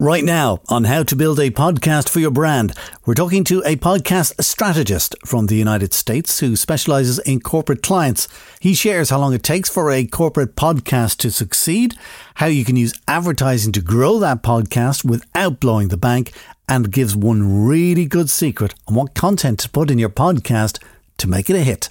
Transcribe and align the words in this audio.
Right 0.00 0.24
now, 0.24 0.62
on 0.70 0.84
how 0.84 1.02
to 1.02 1.14
build 1.14 1.38
a 1.38 1.50
podcast 1.50 2.08
for 2.08 2.20
your 2.20 2.30
brand, 2.30 2.72
we're 3.04 3.12
talking 3.12 3.44
to 3.44 3.62
a 3.66 3.76
podcast 3.76 4.42
strategist 4.42 5.14
from 5.26 5.44
the 5.44 5.56
United 5.56 5.92
States 5.92 6.40
who 6.40 6.56
specializes 6.56 7.18
in 7.18 7.40
corporate 7.42 7.82
clients. 7.82 8.26
He 8.60 8.72
shares 8.72 9.10
how 9.10 9.18
long 9.18 9.34
it 9.34 9.42
takes 9.42 9.68
for 9.68 9.90
a 9.90 10.06
corporate 10.06 10.56
podcast 10.56 11.18
to 11.18 11.30
succeed, 11.30 11.96
how 12.36 12.46
you 12.46 12.64
can 12.64 12.76
use 12.76 12.98
advertising 13.06 13.72
to 13.72 13.82
grow 13.82 14.18
that 14.20 14.42
podcast 14.42 15.04
without 15.04 15.60
blowing 15.60 15.88
the 15.88 15.98
bank, 15.98 16.32
and 16.66 16.90
gives 16.90 17.14
one 17.14 17.66
really 17.66 18.06
good 18.06 18.30
secret 18.30 18.72
on 18.88 18.94
what 18.94 19.14
content 19.14 19.58
to 19.58 19.68
put 19.68 19.90
in 19.90 19.98
your 19.98 20.08
podcast 20.08 20.82
to 21.18 21.28
make 21.28 21.50
it 21.50 21.56
a 21.56 21.62
hit. 21.62 21.90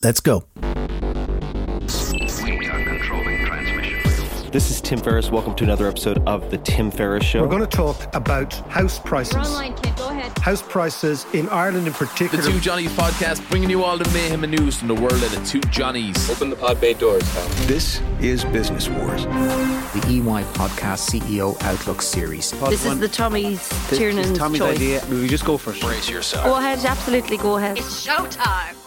Let's 0.00 0.20
go. 0.20 0.44
This 4.52 4.70
is 4.70 4.82
Tim 4.82 4.98
Ferriss. 4.98 5.30
Welcome 5.30 5.54
to 5.54 5.64
another 5.64 5.88
episode 5.88 6.18
of 6.28 6.50
The 6.50 6.58
Tim 6.58 6.90
Ferriss 6.90 7.24
Show. 7.24 7.40
We're 7.40 7.48
going 7.48 7.62
to 7.62 7.66
talk 7.66 7.96
about 8.14 8.52
house 8.68 8.98
prices. 8.98 9.34
We're 9.34 9.40
online, 9.40 9.74
kid. 9.76 9.96
Go 9.96 10.10
ahead. 10.10 10.36
House 10.40 10.60
prices 10.60 11.24
in 11.32 11.48
Ireland 11.48 11.86
in 11.86 11.94
particular. 11.94 12.44
The 12.44 12.50
Two 12.50 12.60
Johnnies 12.60 12.92
podcast, 12.92 13.48
bringing 13.48 13.70
you 13.70 13.82
all 13.82 13.96
the 13.96 14.04
mayhem 14.10 14.44
and 14.44 14.52
news 14.54 14.76
from 14.76 14.88
the 14.88 14.94
world 14.94 15.14
of 15.22 15.30
the 15.30 15.42
Two 15.46 15.60
Johnnies. 15.70 16.28
Open 16.28 16.50
the 16.50 16.56
pod 16.56 16.78
bay 16.82 16.92
doors, 16.92 17.22
pal. 17.32 17.48
This 17.66 18.02
is 18.20 18.44
Business 18.44 18.90
Wars. 18.90 19.24
The 19.24 20.02
EY 20.10 20.44
Podcast 20.52 21.08
CEO 21.08 21.60
Outlook 21.62 22.02
Series. 22.02 22.52
Pod 22.52 22.72
this 22.72 22.84
one. 22.84 22.96
is 22.96 23.00
the 23.00 23.08
Tommy's 23.08 23.66
Tiernan's 23.88 24.36
Tommy's 24.36 24.60
choice. 24.60 24.76
idea. 24.76 25.02
Will 25.08 25.22
you 25.22 25.28
just 25.28 25.46
go 25.46 25.56
first? 25.56 25.80
Brace 25.80 26.10
yourself. 26.10 26.44
Go 26.44 26.56
ahead, 26.56 26.78
absolutely 26.84 27.38
go 27.38 27.56
ahead. 27.56 27.78
It's 27.78 28.06
showtime. 28.06 28.81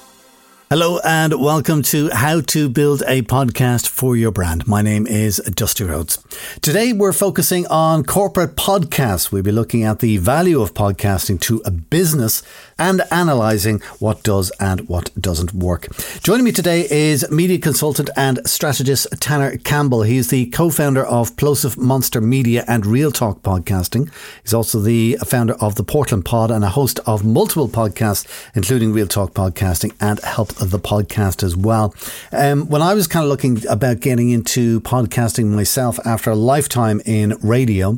Hello 0.72 1.00
and 1.05 1.40
welcome 1.40 1.84
to 1.84 2.10
How 2.10 2.42
to 2.42 2.68
Build 2.68 3.04
a 3.08 3.22
Podcast 3.22 3.88
for 3.88 4.16
Your 4.16 4.32
Brand. 4.32 4.68
My 4.68 4.82
name 4.82 5.05
is 5.05 5.38
Dusty 5.38 5.84
Rhodes. 5.84 6.18
Today 6.60 6.91
we're 6.91 7.14
focusing 7.14 7.68
on 7.68 8.04
corporate 8.04 8.55
podcasts. 8.55 9.32
We'll 9.32 9.44
be 9.44 9.52
looking 9.52 9.84
at 9.84 10.00
the 10.00 10.18
value 10.18 10.60
of 10.62 10.74
podcasting 10.74 11.40
to 11.41 11.62
a 11.66 11.70
business 11.70 12.41
and 12.80 13.04
analysing 13.12 13.80
what 13.99 14.24
does 14.24 14.52
and 14.60 14.90
what 14.90 15.12
doesn't 15.21 15.54
work. 15.54 15.88
Joining 16.24 16.43
me 16.43 16.52
today 16.52 16.88
is 16.90 17.30
media 17.30 17.60
consultant 17.60 18.10
and 18.18 18.40
strategist 18.49 19.08
Tanner 19.21 19.58
Campbell. 19.58 20.02
He's 20.02 20.30
the 20.30 20.48
co-founder 20.48 21.05
of 21.05 21.38
Plosive 21.38 21.77
Monster 21.77 22.21
Media 22.21 22.66
and 22.68 22.88
Real 22.88 23.12
Talk 23.12 23.43
Podcasting. 23.43 24.12
He's 24.41 24.54
also 24.54 24.80
the 24.80 25.18
founder 25.27 25.54
of 25.62 25.76
the 25.76 25.84
Portland 25.84 26.26
Pod 26.26 26.49
and 26.49 26.66
a 26.66 26.70
host 26.70 26.99
of 27.05 27.24
multiple 27.24 27.70
podcasts, 27.70 28.26
including 28.55 28.93
Real 28.93 29.08
Talk 29.08 29.36
Podcasting 29.36 29.93
and 30.02 30.20
Help 30.21 30.55
the 30.60 30.80
podcast 30.80 31.44
as 31.44 31.56
well. 31.56 31.94
Um, 32.32 32.68
when 32.70 32.82
I 32.82 32.94
was 32.94 33.08
kind 33.08 33.24
of 33.24 33.30
looking 33.30 33.66
about 33.68 34.00
getting 34.00 34.30
into 34.30 34.82
podcasting 34.82 35.48
myself 35.48 36.00
after 36.06 36.32
a 36.32 36.36
lifetime 36.36 37.02
in 37.06 37.38
radio, 37.42 37.98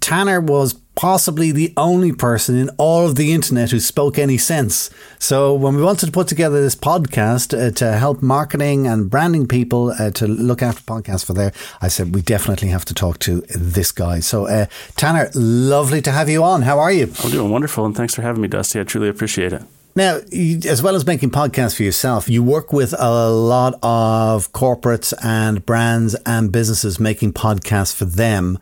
Tanner 0.00 0.40
was 0.40 0.74
possibly 0.96 1.52
the 1.52 1.72
only 1.76 2.10
person 2.10 2.56
in 2.56 2.70
all 2.78 3.06
of 3.06 3.16
the 3.16 3.32
internet 3.32 3.70
who 3.70 3.78
spoke 3.78 4.18
any 4.18 4.38
sense. 4.38 4.90
So 5.18 5.54
when 5.54 5.76
we 5.76 5.82
wanted 5.82 6.06
to 6.06 6.12
put 6.12 6.26
together 6.26 6.60
this 6.60 6.74
podcast 6.74 7.56
uh, 7.56 7.70
to 7.72 7.92
help 7.92 8.22
marketing 8.22 8.86
and 8.86 9.10
branding 9.10 9.46
people 9.46 9.90
uh, 9.90 10.10
to 10.12 10.26
look 10.26 10.62
after 10.62 10.82
podcasts 10.82 11.24
for 11.24 11.34
there, 11.34 11.52
I 11.80 11.88
said 11.88 12.14
we 12.14 12.22
definitely 12.22 12.68
have 12.68 12.84
to 12.86 12.94
talk 12.94 13.18
to 13.20 13.42
this 13.54 13.92
guy. 13.92 14.20
So 14.20 14.46
uh, 14.46 14.66
Tanner, 14.96 15.30
lovely 15.34 16.00
to 16.02 16.10
have 16.10 16.28
you 16.28 16.42
on. 16.42 16.62
How 16.62 16.78
are 16.78 16.92
you? 16.92 17.12
I'm 17.22 17.30
doing 17.30 17.50
wonderful, 17.50 17.84
and 17.84 17.94
thanks 17.94 18.14
for 18.14 18.22
having 18.22 18.42
me, 18.42 18.48
Dusty. 18.48 18.80
I 18.80 18.84
truly 18.84 19.08
appreciate 19.08 19.52
it. 19.52 19.62
Now, 19.96 20.20
as 20.68 20.82
well 20.82 20.94
as 20.94 21.06
making 21.06 21.30
podcasts 21.30 21.74
for 21.74 21.82
yourself, 21.82 22.28
you 22.28 22.42
work 22.42 22.70
with 22.70 22.94
a 22.98 23.30
lot 23.30 23.78
of 23.82 24.52
corporates 24.52 25.14
and 25.24 25.64
brands 25.64 26.14
and 26.26 26.52
businesses 26.52 27.00
making 27.00 27.32
podcasts 27.32 27.96
for 27.96 28.04
them. 28.04 28.58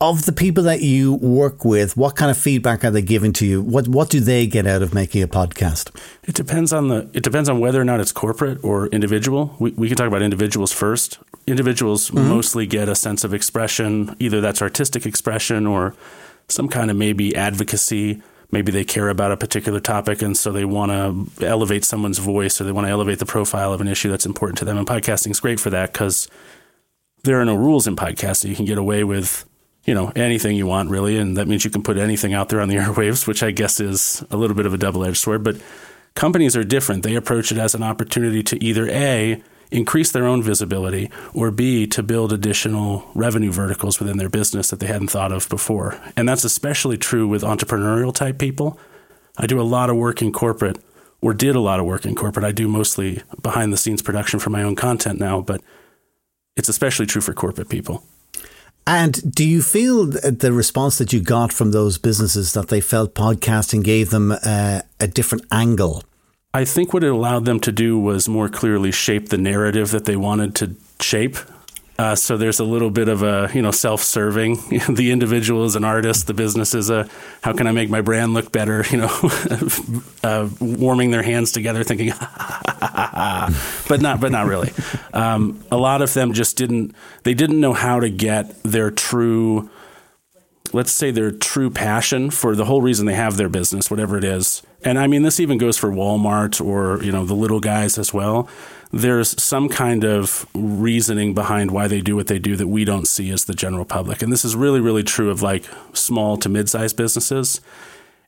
Of 0.00 0.26
the 0.26 0.32
people 0.32 0.62
that 0.64 0.82
you 0.82 1.14
work 1.14 1.64
with, 1.64 1.96
what 1.96 2.14
kind 2.14 2.30
of 2.30 2.36
feedback 2.36 2.84
are 2.84 2.90
they 2.90 3.02
giving 3.02 3.32
to 3.32 3.46
you? 3.46 3.62
What 3.62 3.88
what 3.88 4.10
do 4.10 4.20
they 4.20 4.46
get 4.46 4.66
out 4.66 4.82
of 4.82 4.92
making 4.92 5.22
a 5.22 5.26
podcast? 5.26 5.90
It 6.22 6.34
depends 6.34 6.70
on 6.70 6.88
the 6.88 7.08
it 7.14 7.22
depends 7.22 7.48
on 7.48 7.60
whether 7.60 7.80
or 7.80 7.84
not 7.84 7.98
it's 7.98 8.12
corporate 8.12 8.62
or 8.62 8.88
individual. 8.88 9.56
We 9.58 9.70
we 9.70 9.88
can 9.88 9.96
talk 9.96 10.06
about 10.06 10.20
individuals 10.20 10.70
first. 10.70 11.18
Individuals 11.46 12.10
mm-hmm. 12.10 12.28
mostly 12.28 12.66
get 12.66 12.90
a 12.90 12.94
sense 12.94 13.24
of 13.24 13.32
expression, 13.32 14.14
either 14.18 14.42
that's 14.42 14.60
artistic 14.60 15.06
expression 15.06 15.66
or 15.66 15.94
some 16.46 16.68
kind 16.68 16.90
of 16.90 16.96
maybe 16.98 17.34
advocacy 17.34 18.22
maybe 18.50 18.72
they 18.72 18.84
care 18.84 19.08
about 19.08 19.32
a 19.32 19.36
particular 19.36 19.80
topic 19.80 20.22
and 20.22 20.36
so 20.36 20.52
they 20.52 20.64
want 20.64 20.92
to 20.92 21.46
elevate 21.46 21.84
someone's 21.84 22.18
voice 22.18 22.60
or 22.60 22.64
they 22.64 22.72
want 22.72 22.86
to 22.86 22.90
elevate 22.90 23.18
the 23.18 23.26
profile 23.26 23.72
of 23.72 23.80
an 23.80 23.88
issue 23.88 24.10
that's 24.10 24.26
important 24.26 24.58
to 24.58 24.64
them. 24.64 24.78
And 24.78 24.86
podcasting 24.86 25.30
is 25.30 25.40
great 25.40 25.60
for 25.60 25.70
that 25.70 25.92
because 25.92 26.28
there 27.24 27.40
are 27.40 27.44
no 27.44 27.54
rules 27.54 27.86
in 27.86 27.96
podcasting. 27.96 28.48
You 28.48 28.56
can 28.56 28.64
get 28.64 28.78
away 28.78 29.04
with, 29.04 29.44
you 29.84 29.94
know, 29.94 30.12
anything 30.14 30.56
you 30.56 30.66
want 30.66 30.90
really. 30.90 31.18
And 31.18 31.36
that 31.36 31.48
means 31.48 31.64
you 31.64 31.70
can 31.70 31.82
put 31.82 31.98
anything 31.98 32.34
out 32.34 32.48
there 32.48 32.60
on 32.60 32.68
the 32.68 32.76
airwaves, 32.76 33.26
which 33.26 33.42
I 33.42 33.50
guess 33.50 33.80
is 33.80 34.24
a 34.30 34.36
little 34.36 34.56
bit 34.56 34.66
of 34.66 34.74
a 34.74 34.78
double 34.78 35.04
edged 35.04 35.18
sword. 35.18 35.42
But 35.42 35.56
companies 36.14 36.56
are 36.56 36.64
different. 36.64 37.02
They 37.02 37.16
approach 37.16 37.52
it 37.52 37.58
as 37.58 37.74
an 37.74 37.82
opportunity 37.82 38.42
to 38.44 38.64
either 38.64 38.88
A, 38.88 39.42
increase 39.70 40.12
their 40.12 40.26
own 40.26 40.42
visibility, 40.42 41.10
or 41.34 41.50
B, 41.50 41.86
to 41.88 42.02
build 42.02 42.32
additional 42.32 43.10
revenue 43.14 43.52
verticals 43.52 43.98
within 43.98 44.16
their 44.16 44.28
business 44.28 44.70
that 44.70 44.80
they 44.80 44.86
hadn't 44.86 45.08
thought 45.08 45.32
of 45.32 45.48
before. 45.48 45.98
And 46.16 46.28
that's 46.28 46.44
especially 46.44 46.96
true 46.96 47.26
with 47.26 47.42
entrepreneurial 47.42 48.14
type 48.14 48.38
people. 48.38 48.78
I 49.36 49.46
do 49.46 49.60
a 49.60 49.62
lot 49.62 49.90
of 49.90 49.96
work 49.96 50.22
in 50.22 50.32
corporate, 50.32 50.78
or 51.20 51.34
did 51.34 51.56
a 51.56 51.60
lot 51.60 51.80
of 51.80 51.86
work 51.86 52.06
in 52.06 52.14
corporate. 52.14 52.44
I 52.44 52.52
do 52.52 52.68
mostly 52.68 53.22
behind 53.42 53.72
the 53.72 53.76
scenes 53.76 54.02
production 54.02 54.38
for 54.38 54.50
my 54.50 54.62
own 54.62 54.76
content 54.76 55.18
now, 55.18 55.40
but 55.40 55.60
it's 56.56 56.68
especially 56.68 57.06
true 57.06 57.22
for 57.22 57.34
corporate 57.34 57.68
people. 57.68 58.04
And 58.86 59.34
do 59.34 59.44
you 59.44 59.62
feel 59.62 60.06
the 60.06 60.52
response 60.52 60.98
that 60.98 61.12
you 61.12 61.20
got 61.20 61.52
from 61.52 61.72
those 61.72 61.98
businesses 61.98 62.52
that 62.52 62.68
they 62.68 62.80
felt 62.80 63.14
podcasting 63.14 63.82
gave 63.82 64.10
them 64.10 64.30
uh, 64.30 64.82
a 65.00 65.08
different 65.08 65.44
angle 65.50 66.04
I 66.56 66.64
think 66.64 66.94
what 66.94 67.04
it 67.04 67.12
allowed 67.12 67.44
them 67.44 67.60
to 67.60 67.70
do 67.70 67.98
was 67.98 68.30
more 68.30 68.48
clearly 68.48 68.90
shape 68.90 69.28
the 69.28 69.36
narrative 69.36 69.90
that 69.90 70.06
they 70.06 70.16
wanted 70.16 70.54
to 70.54 70.74
shape. 71.00 71.36
Uh, 71.98 72.14
so 72.14 72.38
there's 72.38 72.58
a 72.58 72.64
little 72.64 72.88
bit 72.88 73.08
of 73.08 73.22
a 73.22 73.50
you 73.52 73.60
know 73.60 73.70
self-serving. 73.70 74.54
the 74.88 75.10
individual 75.10 75.66
is 75.66 75.76
an 75.76 75.84
artist. 75.84 76.26
The 76.26 76.32
business 76.32 76.74
is 76.74 76.88
a 76.88 77.10
how 77.42 77.52
can 77.52 77.66
I 77.66 77.72
make 77.72 77.90
my 77.90 78.00
brand 78.00 78.32
look 78.32 78.52
better? 78.52 78.82
You 78.90 79.02
know, 79.02 79.10
uh, 80.24 80.48
warming 80.58 81.10
their 81.10 81.22
hands 81.22 81.52
together, 81.52 81.84
thinking, 81.84 82.08
but 82.08 84.00
not 84.00 84.22
but 84.22 84.32
not 84.32 84.46
really. 84.46 84.72
Um, 85.12 85.62
a 85.70 85.76
lot 85.76 86.00
of 86.00 86.14
them 86.14 86.32
just 86.32 86.56
didn't. 86.56 86.94
They 87.24 87.34
didn't 87.34 87.60
know 87.60 87.74
how 87.74 88.00
to 88.00 88.08
get 88.08 88.62
their 88.62 88.90
true 88.90 89.68
let's 90.72 90.92
say 90.92 91.10
their 91.10 91.30
true 91.30 91.70
passion 91.70 92.30
for 92.30 92.54
the 92.54 92.64
whole 92.64 92.82
reason 92.82 93.06
they 93.06 93.14
have 93.14 93.36
their 93.36 93.48
business, 93.48 93.90
whatever 93.90 94.18
it 94.18 94.24
is. 94.24 94.62
And 94.86 95.00
I 95.00 95.08
mean, 95.08 95.24
this 95.24 95.40
even 95.40 95.58
goes 95.58 95.76
for 95.76 95.90
Walmart 95.90 96.64
or, 96.64 97.02
you 97.02 97.10
know, 97.10 97.24
the 97.24 97.34
little 97.34 97.58
guys 97.58 97.98
as 97.98 98.14
well. 98.14 98.48
There's 98.92 99.42
some 99.42 99.68
kind 99.68 100.04
of 100.04 100.46
reasoning 100.54 101.34
behind 101.34 101.72
why 101.72 101.88
they 101.88 102.00
do 102.00 102.14
what 102.14 102.28
they 102.28 102.38
do 102.38 102.54
that 102.54 102.68
we 102.68 102.84
don't 102.84 103.08
see 103.08 103.32
as 103.32 103.46
the 103.46 103.52
general 103.52 103.84
public. 103.84 104.22
And 104.22 104.32
this 104.32 104.44
is 104.44 104.54
really, 104.54 104.78
really 104.78 105.02
true 105.02 105.28
of 105.28 105.42
like 105.42 105.64
small 105.92 106.36
to 106.36 106.48
mid 106.48 106.70
sized 106.70 106.96
businesses. 106.96 107.60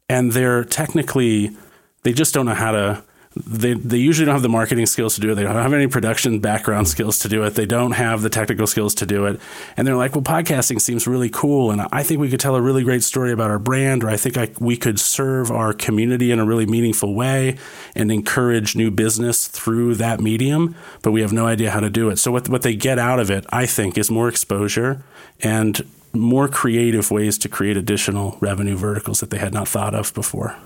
And 0.08 0.32
they're 0.32 0.64
technically, 0.64 1.56
they 2.02 2.12
just 2.12 2.34
don't 2.34 2.46
know 2.46 2.54
how 2.54 2.72
to 2.72 3.04
they 3.46 3.74
they 3.74 3.96
usually 3.96 4.26
don't 4.26 4.34
have 4.34 4.42
the 4.42 4.48
marketing 4.48 4.86
skills 4.86 5.14
to 5.16 5.20
do 5.20 5.32
it. 5.32 5.34
They 5.34 5.42
don't 5.42 5.54
have 5.54 5.72
any 5.72 5.86
production 5.86 6.40
background 6.40 6.88
skills 6.88 7.18
to 7.20 7.28
do 7.28 7.44
it. 7.44 7.54
They 7.54 7.66
don't 7.66 7.92
have 7.92 8.22
the 8.22 8.30
technical 8.30 8.66
skills 8.66 8.94
to 8.96 9.06
do 9.06 9.26
it. 9.26 9.40
And 9.76 9.86
they're 9.86 9.96
like, 9.96 10.14
well, 10.14 10.22
podcasting 10.22 10.80
seems 10.80 11.06
really 11.06 11.30
cool, 11.30 11.70
and 11.70 11.82
I 11.92 12.02
think 12.02 12.20
we 12.20 12.30
could 12.30 12.40
tell 12.40 12.56
a 12.56 12.62
really 12.62 12.84
great 12.84 13.02
story 13.02 13.32
about 13.32 13.50
our 13.50 13.58
brand, 13.58 14.04
or 14.04 14.10
I 14.10 14.16
think 14.16 14.36
I, 14.36 14.50
we 14.58 14.76
could 14.76 14.98
serve 14.98 15.50
our 15.50 15.72
community 15.72 16.30
in 16.30 16.38
a 16.38 16.44
really 16.44 16.66
meaningful 16.66 17.14
way 17.14 17.56
and 17.94 18.10
encourage 18.10 18.76
new 18.76 18.90
business 18.90 19.48
through 19.48 19.96
that 19.96 20.20
medium. 20.20 20.74
But 21.02 21.12
we 21.12 21.20
have 21.22 21.32
no 21.32 21.46
idea 21.46 21.70
how 21.70 21.80
to 21.80 21.90
do 21.90 22.10
it. 22.10 22.18
So 22.18 22.32
what 22.32 22.48
what 22.48 22.62
they 22.62 22.74
get 22.74 22.98
out 22.98 23.20
of 23.20 23.30
it, 23.30 23.46
I 23.50 23.66
think, 23.66 23.98
is 23.98 24.10
more 24.10 24.28
exposure 24.28 25.02
and 25.40 25.80
more 26.12 26.48
creative 26.48 27.10
ways 27.10 27.38
to 27.38 27.48
create 27.48 27.76
additional 27.76 28.36
revenue 28.40 28.76
verticals 28.76 29.20
that 29.20 29.30
they 29.30 29.38
had 29.38 29.52
not 29.52 29.68
thought 29.68 29.94
of 29.94 30.12
before. 30.14 30.56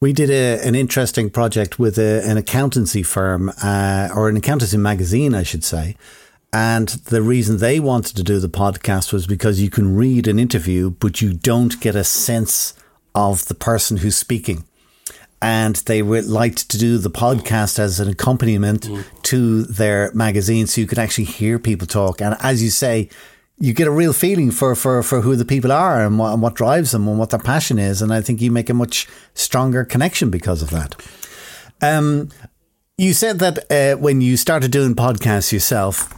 We 0.00 0.12
did 0.12 0.30
a, 0.30 0.64
an 0.64 0.74
interesting 0.74 1.28
project 1.28 1.78
with 1.78 1.98
a, 1.98 2.22
an 2.24 2.36
accountancy 2.36 3.02
firm, 3.02 3.50
uh, 3.62 4.08
or 4.14 4.28
an 4.28 4.36
accountancy 4.36 4.76
magazine, 4.76 5.34
I 5.34 5.42
should 5.42 5.64
say. 5.64 5.96
And 6.52 6.88
the 6.88 7.20
reason 7.20 7.58
they 7.58 7.80
wanted 7.80 8.16
to 8.16 8.22
do 8.22 8.38
the 8.38 8.48
podcast 8.48 9.12
was 9.12 9.26
because 9.26 9.60
you 9.60 9.70
can 9.70 9.96
read 9.96 10.28
an 10.28 10.38
interview, 10.38 10.90
but 10.90 11.20
you 11.20 11.34
don't 11.34 11.78
get 11.80 11.94
a 11.96 12.04
sense 12.04 12.74
of 13.14 13.46
the 13.46 13.54
person 13.54 13.98
who's 13.98 14.16
speaking. 14.16 14.64
And 15.42 15.76
they 15.76 16.02
liked 16.02 16.70
to 16.70 16.78
do 16.78 16.98
the 16.98 17.10
podcast 17.10 17.78
as 17.78 18.00
an 18.00 18.08
accompaniment 18.08 18.82
mm. 18.82 19.04
to 19.24 19.62
their 19.64 20.12
magazine 20.12 20.66
so 20.66 20.80
you 20.80 20.86
could 20.86 20.98
actually 20.98 21.24
hear 21.24 21.58
people 21.58 21.86
talk. 21.86 22.20
And 22.20 22.36
as 22.40 22.62
you 22.62 22.70
say, 22.70 23.08
you 23.60 23.72
get 23.72 23.88
a 23.88 23.92
real 23.92 24.12
feeling 24.12 24.50
for, 24.50 24.74
for, 24.74 25.02
for 25.02 25.20
who 25.22 25.34
the 25.34 25.44
people 25.44 25.72
are 25.72 26.04
and 26.04 26.18
what, 26.18 26.32
and 26.32 26.42
what 26.42 26.54
drives 26.54 26.92
them 26.92 27.08
and 27.08 27.18
what 27.18 27.30
their 27.30 27.40
passion 27.40 27.78
is. 27.78 28.00
And 28.00 28.12
I 28.12 28.20
think 28.20 28.40
you 28.40 28.50
make 28.50 28.70
a 28.70 28.74
much 28.74 29.08
stronger 29.34 29.84
connection 29.84 30.30
because 30.30 30.62
of 30.62 30.70
that. 30.70 30.94
Um, 31.80 32.28
you 32.96 33.12
said 33.12 33.38
that 33.40 33.70
uh, 33.70 33.98
when 33.98 34.20
you 34.20 34.36
started 34.36 34.70
doing 34.70 34.94
podcasts 34.94 35.52
yourself, 35.52 36.14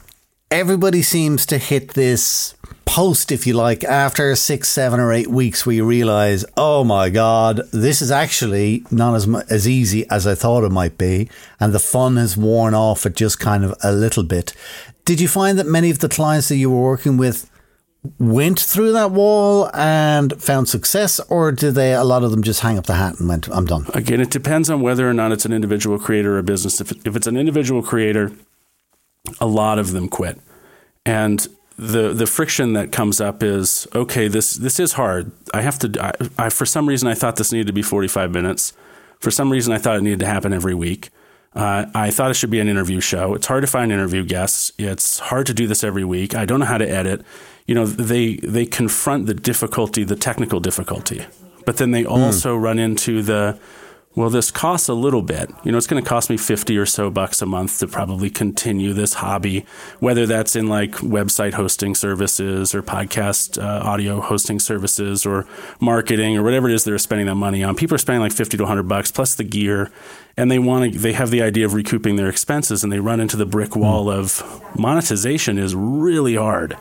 everybody 0.50 1.02
seems 1.02 1.46
to 1.46 1.58
hit 1.58 1.94
this 1.94 2.54
post, 2.90 3.31
if 3.31 3.46
you 3.46 3.54
like, 3.54 3.84
after 3.84 4.34
six, 4.34 4.69
seven, 4.69 4.98
or 4.98 5.12
eight 5.12 5.28
weeks, 5.28 5.64
we 5.64 5.81
realize, 5.81 6.44
oh 6.56 6.82
my 6.82 7.08
God, 7.08 7.60
this 7.72 8.02
is 8.02 8.10
actually 8.10 8.84
not 8.90 9.14
as 9.14 9.28
as 9.48 9.69
easy 9.69 10.10
as 10.10 10.26
I 10.26 10.34
thought 10.34 10.64
it 10.64 10.72
might 10.72 10.98
be, 10.98 11.31
and 11.60 11.72
the 11.72 11.78
fun 11.78 12.16
has 12.16 12.37
worn 12.37 12.75
off 12.75 13.06
at 13.06 13.14
just 13.14 13.38
kind 13.38 13.64
of 13.64 13.76
a 13.84 13.92
little 13.92 14.25
bit. 14.25 14.54
Did 15.04 15.20
you 15.20 15.28
find 15.28 15.56
that 15.56 15.66
many 15.66 15.90
of 15.90 16.00
the 16.00 16.08
clients 16.08 16.48
that 16.48 16.56
you 16.56 16.69
were 16.69 16.82
working 16.82 17.16
with 17.16 17.48
went 18.19 18.58
through 18.58 18.92
that 18.92 19.12
wall 19.12 19.70
and 19.72 20.42
found 20.42 20.69
success, 20.69 21.20
or 21.28 21.52
did 21.52 21.76
they? 21.76 21.94
A 21.94 22.02
lot 22.02 22.25
of 22.25 22.32
them 22.32 22.42
just 22.42 22.60
hang 22.60 22.76
up 22.76 22.87
the 22.87 22.94
hat 22.94 23.20
and 23.20 23.28
went, 23.28 23.48
"I'm 23.52 23.66
done." 23.66 23.87
Again, 23.94 24.20
it 24.20 24.31
depends 24.31 24.69
on 24.69 24.81
whether 24.81 25.08
or 25.08 25.14
not 25.14 25.31
it's 25.31 25.44
an 25.44 25.52
individual 25.52 26.00
creator 26.00 26.34
or 26.34 26.38
a 26.38 26.42
business. 26.42 26.81
If, 26.81 26.90
if 27.06 27.14
it's 27.14 27.28
an 27.28 27.37
individual 27.37 27.84
creator, 27.84 28.32
a 29.40 29.46
lot 29.46 29.78
of 29.78 29.92
them 29.92 30.08
quit. 30.08 30.40
And 31.06 31.46
the 31.81 32.12
the 32.12 32.27
friction 32.27 32.75
that 32.75 32.93
comes 32.93 33.23
up 33.23 33.43
is 33.43 33.88
okay. 33.94 34.29
This 34.29 34.55
this 34.55 34.79
is 34.79 34.93
hard. 34.93 35.32
I 35.55 35.62
have 35.62 35.79
to. 35.79 35.91
I, 35.99 36.44
I 36.47 36.50
for 36.50 36.67
some 36.67 36.87
reason 36.87 37.09
I 37.09 37.15
thought 37.15 37.37
this 37.37 37.53
needed 37.53 37.69
to 37.69 37.73
be 37.73 37.82
forty 37.82 38.09
five 38.09 38.31
minutes. 38.31 38.75
For 39.19 39.31
some 39.31 39.50
reason 39.50 39.73
I 39.73 39.79
thought 39.79 39.97
it 39.97 40.03
needed 40.03 40.21
to 40.21 40.27
happen 40.27 40.53
every 40.53 40.75
week. 40.75 41.09
Uh, 41.55 41.87
I 41.94 42.11
thought 42.11 42.31
it 42.31 42.35
should 42.35 42.50
be 42.50 42.61
an 42.61 42.69
interview 42.69 43.00
show. 43.00 43.35
It's 43.35 43.47
hard 43.47 43.62
to 43.62 43.67
find 43.67 43.91
interview 43.91 44.25
guests. 44.25 44.73
It's 44.79 45.19
hard 45.19 45.47
to 45.47 45.55
do 45.55 45.67
this 45.67 45.82
every 45.82 46.05
week. 46.05 46.35
I 46.35 46.44
don't 46.44 46.61
know 46.61 46.67
how 46.67 46.79
to 46.79 46.88
edit. 46.88 47.23
You 47.67 47.75
know, 47.75 47.87
they 47.87 48.37
they 48.37 48.67
confront 48.67 49.26
the 49.26 49.35
difficulty, 49.35 50.05
the 50.05 50.17
technical 50.17 50.61
difficulty, 50.61 51.25
but 51.65 51.79
then 51.79 51.93
they 51.93 52.05
also 52.05 52.55
run 52.55 52.79
into 52.79 53.23
the 53.23 53.59
well, 54.17 54.29
this 54.29 54.51
costs 54.51 54.89
a 54.89 54.95
little 54.95 55.23
bit. 55.23 55.53
You 55.62 55.71
know, 55.71 55.79
it's 55.79 55.87
going 55.87 56.03
to 56.03 56.09
cost 56.09 56.31
me 56.31 56.37
50 56.37 56.77
or 56.77 56.85
so 56.85 57.11
bucks 57.11 57.41
a 57.43 57.47
month 57.47 57.79
to 57.79 57.87
probably 57.87 58.29
continue 58.29 58.93
this 58.93 59.15
hobby, 59.15 59.65
whether 60.01 60.27
that's 60.27 60.57
in 60.57 60.67
like 60.67 60.91
website 60.97 61.53
hosting 61.53 61.95
services 61.95 62.75
or 62.75 62.83
podcast 62.83 63.62
uh, 63.62 63.89
audio 63.89 64.21
hosting 64.21 64.59
services 64.59 65.25
or 65.25 65.47
marketing 65.81 66.37
or 66.37 66.43
whatever 66.43 66.69
it 66.69 66.75
is 66.75 66.83
they're 66.83 66.99
spending 66.99 67.29
that 67.29 67.37
money 67.37 67.62
on. 67.62 67.77
People 67.77 67.95
are 67.95 67.99
spending 67.99 68.21
like 68.21 68.33
50 68.33 68.57
to 68.57 68.65
100 68.65 68.83
bucks 68.83 69.12
plus 69.12 69.37
the 69.37 69.45
gear 69.45 69.93
and 70.37 70.51
they 70.51 70.59
want 70.59 70.93
to 70.93 70.99
they 70.99 71.12
have 71.12 71.31
the 71.31 71.43
idea 71.43 71.65
of 71.65 71.75
recouping 71.75 72.17
their 72.17 72.29
expenses 72.29 72.83
and 72.83 72.93
they 72.93 72.99
run 72.99 73.21
into 73.21 73.37
the 73.37 73.47
brick 73.47 73.77
wall 73.77 74.11
of 74.11 74.43
monetization 74.77 75.57
is 75.57 75.75
really 75.77 76.35
hard. 76.35 76.77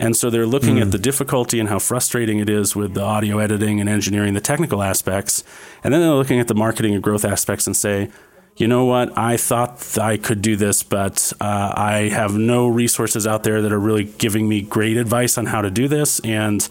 And 0.00 0.16
so 0.16 0.30
they're 0.30 0.46
looking 0.46 0.78
at 0.80 0.92
the 0.92 0.98
difficulty 0.98 1.60
and 1.60 1.68
how 1.68 1.78
frustrating 1.78 2.38
it 2.38 2.48
is 2.48 2.74
with 2.74 2.94
the 2.94 3.02
audio 3.02 3.38
editing 3.38 3.80
and 3.80 3.88
engineering, 3.88 4.32
the 4.32 4.40
technical 4.40 4.82
aspects. 4.82 5.44
And 5.84 5.92
then 5.92 6.00
they're 6.00 6.10
looking 6.10 6.40
at 6.40 6.48
the 6.48 6.54
marketing 6.54 6.94
and 6.94 7.02
growth 7.02 7.24
aspects 7.24 7.66
and 7.66 7.76
say, 7.76 8.10
you 8.56 8.66
know 8.66 8.86
what? 8.86 9.16
I 9.16 9.36
thought 9.36 9.98
I 9.98 10.16
could 10.16 10.40
do 10.40 10.56
this, 10.56 10.82
but 10.82 11.32
uh, 11.38 11.74
I 11.76 12.08
have 12.08 12.34
no 12.34 12.66
resources 12.66 13.26
out 13.26 13.42
there 13.42 13.60
that 13.60 13.72
are 13.72 13.78
really 13.78 14.04
giving 14.04 14.48
me 14.48 14.62
great 14.62 14.96
advice 14.96 15.36
on 15.36 15.46
how 15.46 15.60
to 15.60 15.70
do 15.70 15.86
this. 15.86 16.18
And 16.20 16.66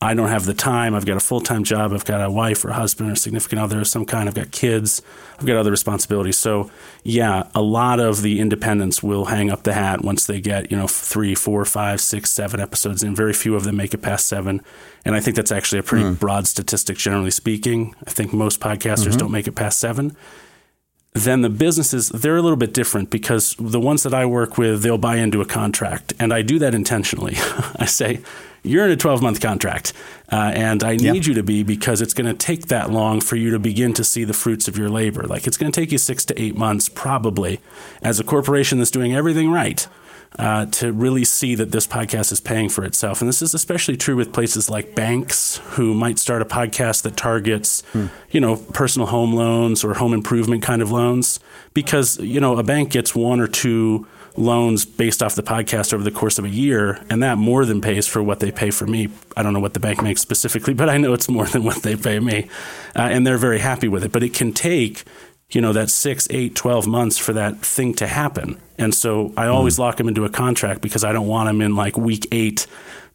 I 0.00 0.14
don't 0.14 0.28
have 0.28 0.46
the 0.46 0.54
time. 0.54 0.94
I've 0.94 1.06
got 1.06 1.16
a 1.16 1.20
full 1.20 1.40
time 1.40 1.64
job. 1.64 1.92
I've 1.92 2.04
got 2.04 2.24
a 2.24 2.30
wife 2.30 2.64
or 2.64 2.68
a 2.68 2.74
husband 2.74 3.10
or 3.10 3.16
significant 3.16 3.60
other 3.60 3.80
of 3.80 3.88
some 3.88 4.04
kind. 4.04 4.28
I've 4.28 4.34
got 4.34 4.52
kids. 4.52 5.02
I've 5.38 5.46
got 5.46 5.56
other 5.56 5.72
responsibilities. 5.72 6.38
So, 6.38 6.70
yeah, 7.02 7.48
a 7.52 7.62
lot 7.62 7.98
of 7.98 8.22
the 8.22 8.38
independents 8.38 9.02
will 9.02 9.24
hang 9.24 9.50
up 9.50 9.64
the 9.64 9.72
hat 9.72 10.02
once 10.02 10.26
they 10.26 10.40
get, 10.40 10.70
you 10.70 10.76
know, 10.76 10.86
three, 10.86 11.34
four, 11.34 11.64
five, 11.64 12.00
six, 12.00 12.30
seven 12.30 12.60
episodes 12.60 13.02
in. 13.02 13.16
Very 13.16 13.32
few 13.32 13.56
of 13.56 13.64
them 13.64 13.76
make 13.76 13.92
it 13.92 13.98
past 13.98 14.28
seven. 14.28 14.62
And 15.04 15.16
I 15.16 15.20
think 15.20 15.34
that's 15.34 15.50
actually 15.50 15.80
a 15.80 15.84
pretty 15.84 16.06
hmm. 16.06 16.14
broad 16.14 16.46
statistic, 16.46 16.96
generally 16.96 17.32
speaking. 17.32 17.96
I 18.06 18.10
think 18.10 18.32
most 18.32 18.60
podcasters 18.60 19.08
mm-hmm. 19.08 19.18
don't 19.18 19.32
make 19.32 19.48
it 19.48 19.52
past 19.52 19.78
seven 19.78 20.16
then 21.14 21.40
the 21.40 21.48
businesses 21.48 22.10
they're 22.10 22.36
a 22.36 22.42
little 22.42 22.56
bit 22.56 22.72
different 22.72 23.10
because 23.10 23.56
the 23.58 23.80
ones 23.80 24.02
that 24.02 24.14
I 24.14 24.26
work 24.26 24.58
with 24.58 24.82
they'll 24.82 24.98
buy 24.98 25.16
into 25.16 25.40
a 25.40 25.44
contract 25.44 26.12
and 26.18 26.32
I 26.32 26.42
do 26.42 26.58
that 26.60 26.74
intentionally. 26.74 27.34
I 27.76 27.86
say 27.86 28.20
you're 28.68 28.84
in 28.84 28.90
a 28.90 28.96
12 28.96 29.22
month 29.22 29.40
contract 29.40 29.92
uh, 30.30 30.52
and 30.54 30.84
I 30.84 30.96
need 30.96 31.26
you 31.26 31.34
to 31.34 31.42
be 31.42 31.62
because 31.62 32.00
it's 32.00 32.14
going 32.14 32.26
to 32.26 32.34
take 32.34 32.66
that 32.66 32.90
long 32.90 33.20
for 33.20 33.36
you 33.36 33.50
to 33.50 33.58
begin 33.58 33.94
to 33.94 34.04
see 34.04 34.24
the 34.24 34.34
fruits 34.34 34.68
of 34.68 34.76
your 34.76 34.90
labor. 34.90 35.22
Like 35.22 35.46
it's 35.46 35.56
going 35.56 35.72
to 35.72 35.80
take 35.80 35.90
you 35.90 35.98
six 35.98 36.24
to 36.26 36.40
eight 36.40 36.56
months 36.56 36.88
probably 36.88 37.60
as 38.02 38.20
a 38.20 38.24
corporation 38.24 38.78
that's 38.78 38.90
doing 38.90 39.14
everything 39.14 39.50
right 39.50 39.86
uh, 40.38 40.66
to 40.66 40.92
really 40.92 41.24
see 41.24 41.54
that 41.54 41.72
this 41.72 41.86
podcast 41.86 42.30
is 42.30 42.40
paying 42.40 42.68
for 42.68 42.84
itself. 42.84 43.20
And 43.22 43.28
this 43.28 43.40
is 43.40 43.54
especially 43.54 43.96
true 43.96 44.16
with 44.16 44.32
places 44.32 44.68
like 44.68 44.94
banks 44.94 45.56
who 45.70 45.94
might 45.94 46.18
start 46.18 46.42
a 46.42 46.44
podcast 46.44 47.02
that 47.02 47.16
targets, 47.16 47.82
you 48.30 48.40
know, 48.40 48.56
personal 48.56 49.08
home 49.08 49.32
loans 49.32 49.82
or 49.82 49.94
home 49.94 50.12
improvement 50.12 50.62
kind 50.62 50.82
of 50.82 50.90
loans. 50.92 51.40
Because, 51.72 52.18
you 52.18 52.40
know, 52.40 52.58
a 52.58 52.62
bank 52.62 52.90
gets 52.90 53.14
one 53.14 53.40
or 53.40 53.48
two 53.48 54.06
loans 54.38 54.84
based 54.84 55.22
off 55.22 55.34
the 55.34 55.42
podcast 55.42 55.92
over 55.92 56.02
the 56.02 56.10
course 56.10 56.38
of 56.38 56.44
a 56.44 56.48
year, 56.48 57.04
and 57.10 57.22
that 57.22 57.38
more 57.38 57.64
than 57.64 57.80
pays 57.80 58.06
for 58.06 58.22
what 58.22 58.40
they 58.40 58.50
pay 58.50 58.70
for 58.70 58.86
me. 58.86 59.08
I 59.36 59.42
don't 59.42 59.52
know 59.52 59.60
what 59.60 59.74
the 59.74 59.80
bank 59.80 60.02
makes 60.02 60.20
specifically, 60.20 60.74
but 60.74 60.88
I 60.88 60.96
know 60.96 61.12
it's 61.12 61.28
more 61.28 61.46
than 61.46 61.64
what 61.64 61.82
they 61.82 61.96
pay 61.96 62.20
me. 62.20 62.48
Uh, 62.96 63.02
and 63.02 63.26
they're 63.26 63.38
very 63.38 63.58
happy 63.58 63.88
with 63.88 64.04
it. 64.04 64.12
But 64.12 64.22
it 64.22 64.34
can 64.34 64.52
take 64.52 65.04
you 65.50 65.62
know 65.62 65.72
that 65.72 65.88
six 65.88 66.28
eight 66.30 66.54
12 66.54 66.86
months 66.86 67.16
for 67.16 67.32
that 67.32 67.56
thing 67.58 67.94
to 67.94 68.06
happen 68.06 68.60
and 68.76 68.94
so 68.94 69.32
i 69.34 69.46
always 69.46 69.78
lock 69.78 69.96
them 69.96 70.06
into 70.06 70.26
a 70.26 70.28
contract 70.28 70.82
because 70.82 71.04
i 71.04 71.10
don't 71.10 71.26
want 71.26 71.48
them 71.48 71.62
in 71.62 71.74
like 71.74 71.96
week 71.96 72.26
eight 72.32 72.66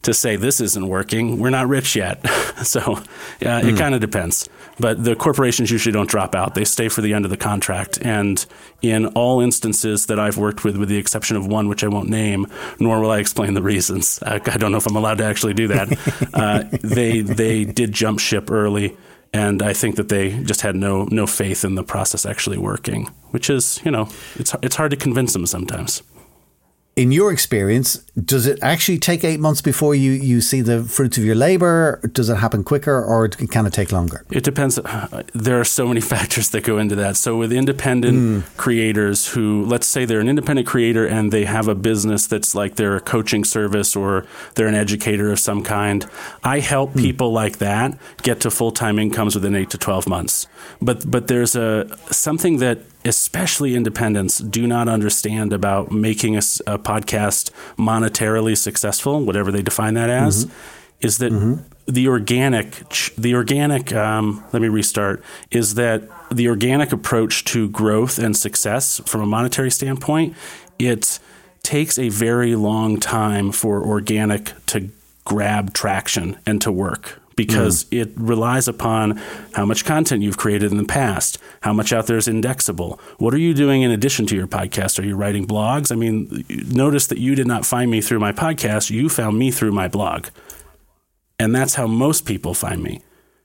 to 0.04 0.14
say 0.14 0.36
this 0.36 0.60
isn't 0.60 0.88
working 0.88 1.38
we're 1.38 1.50
not 1.50 1.68
rich 1.68 1.96
yet. 1.96 2.24
So 2.64 2.80
uh, 2.80 3.02
it 3.40 3.76
kind 3.76 3.94
of 3.94 4.00
depends. 4.00 4.48
But 4.78 5.02
the 5.02 5.16
corporations 5.16 5.70
usually 5.72 5.92
don't 5.92 6.08
drop 6.08 6.34
out. 6.34 6.54
They 6.54 6.64
stay 6.64 6.88
for 6.88 7.02
the 7.02 7.12
end 7.12 7.24
of 7.24 7.30
the 7.30 7.36
contract. 7.36 7.98
And 8.00 8.44
in 8.80 9.06
all 9.08 9.40
instances 9.40 10.06
that 10.06 10.20
i've 10.20 10.38
worked 10.38 10.62
with 10.64 10.76
with 10.76 10.88
the 10.88 10.96
exception 10.96 11.36
of 11.36 11.46
one 11.46 11.68
which 11.68 11.82
i 11.82 11.88
won't 11.88 12.08
name 12.08 12.46
nor 12.78 13.00
will 13.00 13.10
i 13.10 13.18
explain 13.18 13.54
the 13.54 13.62
reasons. 13.62 14.20
Uh, 14.24 14.38
i 14.46 14.56
don't 14.56 14.70
know 14.70 14.78
if 14.78 14.86
i'm 14.86 14.96
allowed 14.96 15.18
to 15.18 15.24
actually 15.24 15.54
do 15.54 15.68
that. 15.68 15.88
Uh, 16.34 16.64
they 16.80 17.20
they 17.20 17.64
did 17.64 17.92
jump 17.92 18.18
ship 18.18 18.50
early 18.50 18.96
and 19.34 19.62
I 19.62 19.72
think 19.72 19.96
that 19.96 20.08
they 20.08 20.30
just 20.44 20.60
had 20.62 20.76
no 20.76 21.04
no 21.10 21.26
faith 21.26 21.64
in 21.64 21.74
the 21.74 21.82
process 21.82 22.24
actually 22.24 22.56
working, 22.56 23.10
which 23.32 23.50
is 23.50 23.80
you 23.84 23.90
know 23.90 24.08
it's 24.36 24.54
it's 24.62 24.76
hard 24.76 24.92
to 24.92 24.96
convince 24.96 25.32
them 25.32 25.44
sometimes. 25.44 26.02
In 26.96 27.10
your 27.10 27.32
experience, 27.32 27.96
does 28.24 28.46
it 28.46 28.60
actually 28.62 28.98
take 28.98 29.24
eight 29.24 29.40
months 29.40 29.60
before 29.60 29.96
you, 29.96 30.12
you 30.12 30.40
see 30.40 30.60
the 30.60 30.84
fruits 30.84 31.18
of 31.18 31.24
your 31.24 31.34
labor? 31.34 32.00
Does 32.12 32.28
it 32.28 32.36
happen 32.36 32.62
quicker 32.62 33.04
or 33.04 33.26
can 33.28 33.66
it 33.66 33.72
take 33.72 33.90
longer? 33.90 34.24
It 34.30 34.44
depends. 34.44 34.78
There 35.34 35.58
are 35.58 35.64
so 35.64 35.88
many 35.88 36.00
factors 36.14 36.50
that 36.50 36.62
go 36.62 36.78
into 36.78 36.94
that. 36.94 37.16
So 37.16 37.36
with 37.36 37.52
independent 37.52 38.44
hmm. 38.44 38.56
creators 38.56 39.26
who, 39.26 39.64
let's 39.64 39.88
say 39.88 40.04
they're 40.04 40.20
an 40.20 40.28
independent 40.28 40.68
creator 40.68 41.04
and 41.04 41.32
they 41.32 41.46
have 41.46 41.66
a 41.66 41.74
business 41.74 42.28
that's 42.28 42.54
like 42.54 42.76
they're 42.76 42.94
a 42.94 43.00
coaching 43.00 43.42
service 43.42 43.96
or 43.96 44.24
they're 44.54 44.68
an 44.68 44.76
educator 44.76 45.32
of 45.32 45.40
some 45.40 45.64
kind, 45.64 46.06
I 46.44 46.60
help 46.60 46.92
hmm. 46.92 47.00
people 47.00 47.32
like 47.32 47.58
that 47.58 47.98
get 48.22 48.38
to 48.42 48.52
full 48.52 48.70
time 48.70 49.00
incomes 49.00 49.34
within 49.34 49.56
eight 49.56 49.70
to 49.70 49.78
twelve 49.78 50.08
months. 50.08 50.46
But 50.80 51.10
but 51.10 51.26
there's 51.26 51.56
a 51.56 51.88
something 52.12 52.58
that 52.58 52.78
especially 53.04 53.74
independents 53.74 54.38
do 54.38 54.66
not 54.66 54.88
understand 54.88 55.52
about 55.52 55.90
making 55.92 56.36
a 56.36 56.40
podcast 56.40 57.50
monetarily 57.76 58.56
successful, 58.56 59.24
whatever 59.24 59.52
they 59.52 59.62
define 59.62 59.94
that 59.94 60.10
as, 60.10 60.44
is 61.00 61.18
that 61.18 61.30
the 61.86 62.08
organic, 62.08 62.82
the 63.16 63.34
organic. 63.34 63.92
Um, 63.92 64.42
let 64.52 64.62
me 64.62 64.68
restart. 64.68 65.22
Is 65.50 65.74
that 65.74 66.08
the 66.30 66.48
organic 66.48 66.92
approach 66.92 67.44
to 67.46 67.68
growth 67.68 68.18
and 68.18 68.36
success 68.36 69.00
from 69.06 69.20
a 69.20 69.26
monetary 69.26 69.70
standpoint? 69.70 70.34
It 70.78 71.18
takes 71.62 71.98
a 71.98 72.08
very 72.08 72.56
long 72.56 72.98
time 73.00 73.52
for 73.52 73.82
organic 73.84 74.52
to 74.66 74.88
grab 75.24 75.74
traction 75.74 76.38
and 76.46 76.60
to 76.62 76.72
work 76.72 77.20
because 77.36 77.84
mm. 77.84 78.00
it 78.00 78.12
relies 78.16 78.68
upon 78.68 79.20
how 79.54 79.64
much 79.64 79.84
content 79.84 80.22
you've 80.22 80.36
created 80.36 80.70
in 80.70 80.78
the 80.78 80.84
past, 80.84 81.38
how 81.62 81.72
much 81.72 81.92
out 81.92 82.06
there 82.06 82.16
is 82.16 82.28
indexable. 82.28 83.00
What 83.18 83.34
are 83.34 83.38
you 83.38 83.54
doing 83.54 83.82
in 83.82 83.90
addition 83.90 84.26
to 84.26 84.36
your 84.36 84.46
podcast? 84.46 84.98
Are 84.98 85.04
you 85.04 85.16
writing 85.16 85.46
blogs? 85.46 85.90
I 85.90 85.96
mean, 85.96 86.44
notice 86.72 87.06
that 87.08 87.18
you 87.18 87.34
did 87.34 87.46
not 87.46 87.64
find 87.64 87.90
me 87.90 88.00
through 88.00 88.20
my 88.20 88.32
podcast, 88.32 88.90
you 88.90 89.08
found 89.08 89.38
me 89.38 89.50
through 89.50 89.72
my 89.72 89.88
blog. 89.88 90.26
And 91.38 91.54
that's 91.54 91.74
how 91.74 91.86
most 91.86 92.26
people 92.26 92.54
find 92.54 92.82
me, 92.82 93.02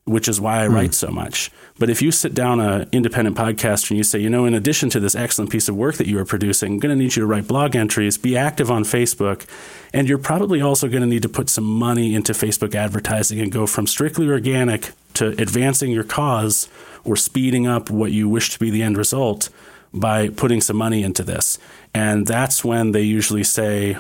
which 0.10 0.28
is 0.28 0.42
why 0.42 0.64
I 0.64 0.68
hmm. 0.68 0.74
write 0.74 0.94
so 0.94 1.10
much. 1.10 1.52
But 1.78 1.90
if 1.90 2.02
you 2.02 2.12
sit 2.12 2.34
down 2.34 2.60
a 2.60 2.88
independent 2.92 3.38
podcaster 3.38 3.92
and 3.92 3.98
you 3.98 4.04
say, 4.04 4.20
you 4.20 4.30
know, 4.30 4.46
in 4.46 4.54
addition 4.54 4.90
to 4.90 5.00
this 5.00 5.16
excellent 5.16 5.52
piece 5.52 5.70
of 5.70 5.76
work 5.76 5.96
that 5.96 6.08
you 6.08 6.18
are 6.20 6.26
producing, 6.26 6.74
I'm 6.74 6.80
going 6.80 6.98
to 6.98 7.02
need 7.02 7.16
you 7.16 7.22
to 7.22 7.28
write 7.28 7.48
blog 7.48 7.76
entries, 7.76 8.18
be 8.18 8.36
active 8.36 8.72
on 8.72 8.84
Facebook, 8.84 9.46
and 9.94 10.10
you're 10.10 10.18
probably 10.18 10.62
also 10.62 10.88
going 10.90 11.02
to 11.02 11.08
need 11.08 11.22
to 11.22 11.30
put 11.30 11.48
some 11.50 11.64
money 11.64 12.16
into 12.16 12.34
Facebook 12.34 12.74
advertising 12.74 13.40
and 13.40 13.52
go 13.52 13.68
from 13.68 13.86
strictly 13.86 14.28
organic 14.28 14.92
to 15.14 15.28
advancing 15.28 15.92
your 15.92 16.04
cause 16.04 16.68
or 17.04 17.16
speeding 17.16 17.68
up 17.68 17.90
what 17.90 18.12
you 18.12 18.28
wish 18.28 18.50
to 18.50 18.60
be 18.60 18.70
the 18.70 18.82
end 18.82 18.98
result 18.98 19.50
by 19.94 20.30
putting 20.30 20.60
some 20.60 20.78
money 20.78 21.04
into 21.04 21.24
this. 21.24 21.58
And 21.94 22.26
that's 22.26 22.64
when 22.64 22.92
they 22.92 23.02
usually 23.02 23.44
say, 23.44 23.98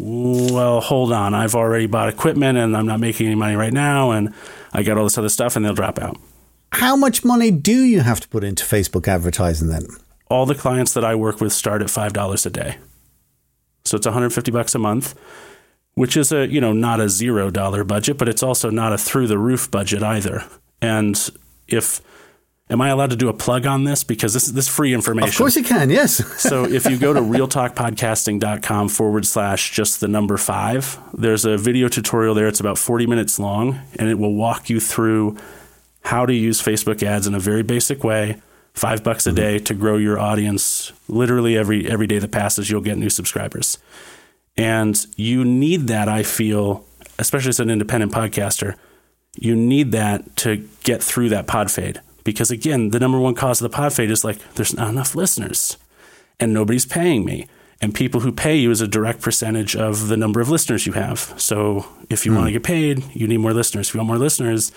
well, 0.00 0.80
hold 0.80 1.12
on, 1.12 1.34
I've 1.34 1.54
already 1.54 1.86
bought 1.86 2.08
equipment 2.08 2.56
and 2.58 2.76
I'm 2.76 2.86
not 2.86 3.00
making 3.00 3.26
any 3.26 3.34
money 3.34 3.56
right 3.56 3.72
now, 3.72 4.10
and 4.12 4.32
I 4.72 4.82
got 4.82 4.96
all 4.96 5.04
this 5.04 5.18
other 5.18 5.28
stuff, 5.28 5.56
and 5.56 5.64
they'll 5.64 5.74
drop 5.74 5.98
out. 5.98 6.16
How 6.72 6.94
much 6.96 7.24
money 7.24 7.50
do 7.50 7.82
you 7.82 8.00
have 8.00 8.20
to 8.20 8.28
put 8.28 8.44
into 8.44 8.64
Facebook 8.64 9.08
advertising 9.08 9.68
then? 9.68 9.86
All 10.30 10.46
the 10.46 10.54
clients 10.54 10.92
that 10.94 11.04
I 11.04 11.14
work 11.14 11.40
with 11.40 11.52
start 11.52 11.82
at 11.82 11.90
five 11.90 12.12
dollars 12.12 12.44
a 12.46 12.50
day, 12.50 12.76
so 13.84 13.96
it's 13.96 14.06
150 14.06 14.50
bucks 14.50 14.74
a 14.74 14.78
month. 14.78 15.14
which 15.94 16.16
is 16.16 16.30
a 16.30 16.46
you 16.46 16.60
know 16.60 16.72
not 16.72 17.00
a 17.00 17.08
zero 17.08 17.50
dollar 17.50 17.82
budget, 17.84 18.18
but 18.18 18.28
it's 18.28 18.42
also 18.42 18.70
not 18.70 18.92
a 18.92 18.98
through 18.98 19.26
the 19.26 19.38
roof 19.38 19.70
budget 19.70 20.02
either. 20.02 20.44
And 20.80 21.18
if 21.66 22.00
am 22.70 22.80
I 22.80 22.88
allowed 22.88 23.10
to 23.10 23.16
do 23.16 23.28
a 23.28 23.32
plug 23.32 23.66
on 23.66 23.84
this 23.84 24.04
because 24.04 24.34
this 24.34 24.46
this 24.46 24.66
is 24.66 24.70
free 24.70 24.94
information? 24.94 25.28
Of 25.28 25.36
course 25.36 25.56
you 25.56 25.64
can. 25.64 25.90
Yes. 25.90 26.24
so 26.42 26.64
if 26.64 26.86
you 26.86 26.98
go 26.98 27.12
to 27.12 27.20
realtalkpodcasting.com 27.20 28.88
forward 28.88 29.26
slash 29.26 29.70
just 29.72 30.00
the 30.00 30.08
number 30.08 30.36
five, 30.36 30.98
there's 31.14 31.44
a 31.44 31.56
video 31.56 31.88
tutorial 31.88 32.34
there. 32.34 32.48
It's 32.48 32.60
about 32.60 32.78
40 32.78 33.06
minutes 33.06 33.38
long, 33.38 33.80
and 33.98 34.08
it 34.08 34.18
will 34.18 34.34
walk 34.34 34.70
you 34.70 34.80
through 34.80 35.36
how 36.02 36.26
to 36.26 36.34
use 36.34 36.62
Facebook 36.62 37.02
ads 37.02 37.26
in 37.26 37.34
a 37.34 37.40
very 37.40 37.62
basic 37.62 38.04
way. 38.04 38.40
Five 38.74 39.02
bucks 39.02 39.26
a 39.26 39.30
mm-hmm. 39.30 39.36
day 39.36 39.58
to 39.58 39.74
grow 39.74 39.96
your 39.96 40.18
audience. 40.18 40.92
Literally 41.08 41.56
every 41.56 41.88
every 41.88 42.06
day 42.06 42.18
that 42.18 42.30
passes, 42.30 42.70
you'll 42.70 42.80
get 42.80 42.98
new 42.98 43.10
subscribers. 43.10 43.78
And 44.56 45.06
you 45.16 45.44
need 45.44 45.86
that, 45.86 46.08
I 46.08 46.24
feel, 46.24 46.84
especially 47.16 47.50
as 47.50 47.60
an 47.60 47.70
independent 47.70 48.10
podcaster, 48.10 48.74
you 49.36 49.54
need 49.54 49.92
that 49.92 50.34
to 50.38 50.68
get 50.82 51.00
through 51.00 51.28
that 51.28 51.46
pod 51.46 51.70
fade. 51.70 52.00
Because 52.24 52.50
again, 52.50 52.90
the 52.90 53.00
number 53.00 53.18
one 53.18 53.34
cause 53.34 53.60
of 53.62 53.70
the 53.70 53.74
pod 53.74 53.92
fade 53.92 54.10
is 54.10 54.24
like 54.24 54.54
there's 54.54 54.74
not 54.74 54.88
enough 54.88 55.14
listeners 55.14 55.76
and 56.40 56.52
nobody's 56.52 56.86
paying 56.86 57.24
me. 57.24 57.46
And 57.80 57.94
people 57.94 58.20
who 58.20 58.32
pay 58.32 58.56
you 58.56 58.70
is 58.70 58.80
a 58.80 58.88
direct 58.88 59.20
percentage 59.20 59.76
of 59.76 60.08
the 60.08 60.16
number 60.16 60.40
of 60.40 60.50
listeners 60.50 60.84
you 60.84 60.94
have. 60.94 61.32
So 61.36 61.86
if 62.10 62.26
you 62.26 62.32
want 62.32 62.46
to 62.46 62.50
hmm. 62.50 62.54
get 62.54 62.64
paid, 62.64 63.04
you 63.14 63.28
need 63.28 63.38
more 63.38 63.52
listeners. 63.52 63.88
If 63.88 63.94
you 63.94 63.98
want 63.98 64.08
more 64.08 64.18
listeners, 64.18 64.72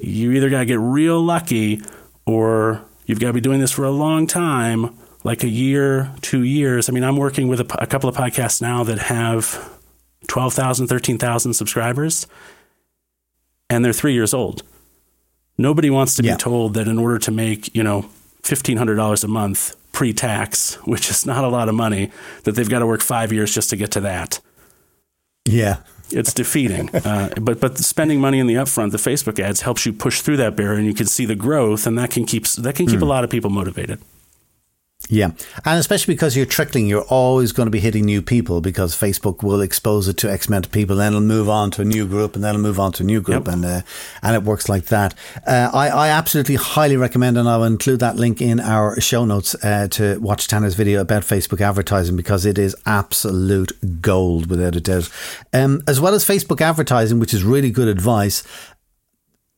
you 0.00 0.32
either 0.32 0.50
got 0.50 0.60
to 0.60 0.64
get 0.66 0.78
real 0.78 1.20
lucky 1.20 1.80
or 2.26 2.82
you've 3.06 3.20
got 3.20 3.28
to 3.28 3.32
be 3.32 3.40
doing 3.40 3.60
this 3.60 3.72
for 3.72 3.84
a 3.84 3.90
long 3.90 4.26
time, 4.26 4.96
like 5.24 5.42
a 5.42 5.48
year, 5.48 6.12
two 6.20 6.42
years. 6.42 6.88
I 6.88 6.92
mean, 6.92 7.04
I'm 7.04 7.16
working 7.16 7.48
with 7.48 7.60
a, 7.60 7.82
a 7.82 7.86
couple 7.86 8.08
of 8.08 8.16
podcasts 8.16 8.60
now 8.60 8.84
that 8.84 8.98
have 8.98 9.70
12,000, 10.28 10.86
13,000 10.88 11.54
subscribers, 11.54 12.26
and 13.70 13.84
they're 13.84 13.92
three 13.92 14.12
years 14.12 14.34
old. 14.34 14.62
Nobody 15.58 15.90
wants 15.90 16.16
to 16.16 16.22
Yeah. 16.24 16.34
be 16.34 16.38
told 16.38 16.74
that 16.74 16.88
in 16.88 16.98
order 16.98 17.18
to 17.18 17.30
make, 17.30 17.74
you 17.74 17.82
know, 17.82 18.06
$1,500 18.42 19.24
a 19.24 19.28
month 19.28 19.76
pre 19.92 20.12
tax, 20.12 20.74
which 20.84 21.10
is 21.10 21.26
not 21.26 21.44
a 21.44 21.48
lot 21.48 21.68
of 21.68 21.74
money, 21.74 22.10
that 22.44 22.52
they've 22.54 22.68
got 22.68 22.80
to 22.80 22.86
work 22.86 23.00
five 23.02 23.32
years 23.32 23.54
just 23.54 23.70
to 23.70 23.76
get 23.76 23.90
to 23.92 24.00
that 24.00 24.40
yeah. 25.44 25.78
it's 26.10 26.32
defeating. 26.32 26.90
Uh, 27.04 27.28
but 27.40 27.60
but 27.60 27.78
spending 27.78 28.20
money 28.20 28.38
in 28.38 28.46
the 28.46 28.54
upfront, 28.54 28.92
the 28.92 28.96
Facebook 28.98 29.40
ads 29.40 29.62
helps 29.62 29.84
you 29.84 29.92
push 29.92 30.20
through 30.20 30.36
that 30.36 30.54
barrier, 30.54 30.78
and 30.78 30.86
you 30.86 30.94
can 30.94 31.06
see 31.06 31.26
the 31.26 31.34
growth, 31.34 31.86
and 31.86 31.98
that 31.98 32.10
can 32.10 32.24
keep 32.24 32.46
that 32.46 32.74
can 32.76 32.86
keep 32.86 33.02
a 33.02 33.04
lot 33.04 33.24
of 33.24 33.30
people 33.30 33.50
motivated. 33.50 33.98
Yeah. 35.08 35.32
And 35.64 35.78
especially 35.78 36.14
because 36.14 36.36
you're 36.36 36.46
trickling, 36.46 36.86
you're 36.86 37.04
always 37.08 37.52
going 37.52 37.66
to 37.66 37.70
be 37.70 37.80
hitting 37.80 38.06
new 38.06 38.22
people 38.22 38.60
because 38.62 38.96
Facebook 38.96 39.42
will 39.42 39.60
expose 39.60 40.08
it 40.08 40.16
to 40.18 40.30
X 40.32 40.46
amount 40.48 40.64
of 40.66 40.72
people, 40.72 40.96
then 40.96 41.12
it'll 41.12 41.20
move 41.20 41.50
on 41.50 41.70
to 41.72 41.82
a 41.82 41.84
new 41.84 42.06
group, 42.06 42.34
and 42.34 42.42
then 42.42 42.54
it'll 42.54 42.62
move 42.62 42.80
on 42.80 42.92
to 42.92 43.02
a 43.02 43.06
new 43.06 43.20
group, 43.20 43.44
Yep. 43.46 43.54
and 43.54 43.64
uh, 43.64 43.80
and 44.22 44.36
it 44.36 44.42
works 44.42 44.68
like 44.70 44.86
that. 44.86 45.14
Uh, 45.46 45.70
I, 45.74 45.88
I 45.88 46.08
absolutely 46.08 46.54
highly 46.54 46.96
recommend, 46.96 47.36
and 47.36 47.46
I'll 47.48 47.64
include 47.64 48.00
that 48.00 48.16
link 48.16 48.40
in 48.40 48.58
our 48.60 48.98
show 49.00 49.24
notes 49.26 49.54
uh, 49.62 49.88
to 49.88 50.18
watch 50.20 50.48
Tanner's 50.48 50.74
video 50.76 51.00
about 51.00 51.24
Facebook 51.24 51.60
advertising 51.60 52.16
because 52.16 52.46
it 52.46 52.56
is 52.56 52.74
absolute 52.86 53.72
gold 54.00 54.46
without 54.48 54.76
a 54.76 54.80
doubt. 54.80 55.10
Um, 55.52 55.82
as 55.86 56.00
well 56.00 56.14
as 56.14 56.24
Facebook 56.24 56.60
advertising, 56.60 57.18
which 57.18 57.34
is 57.34 57.44
really 57.44 57.70
good 57.70 57.88
advice, 57.88 58.42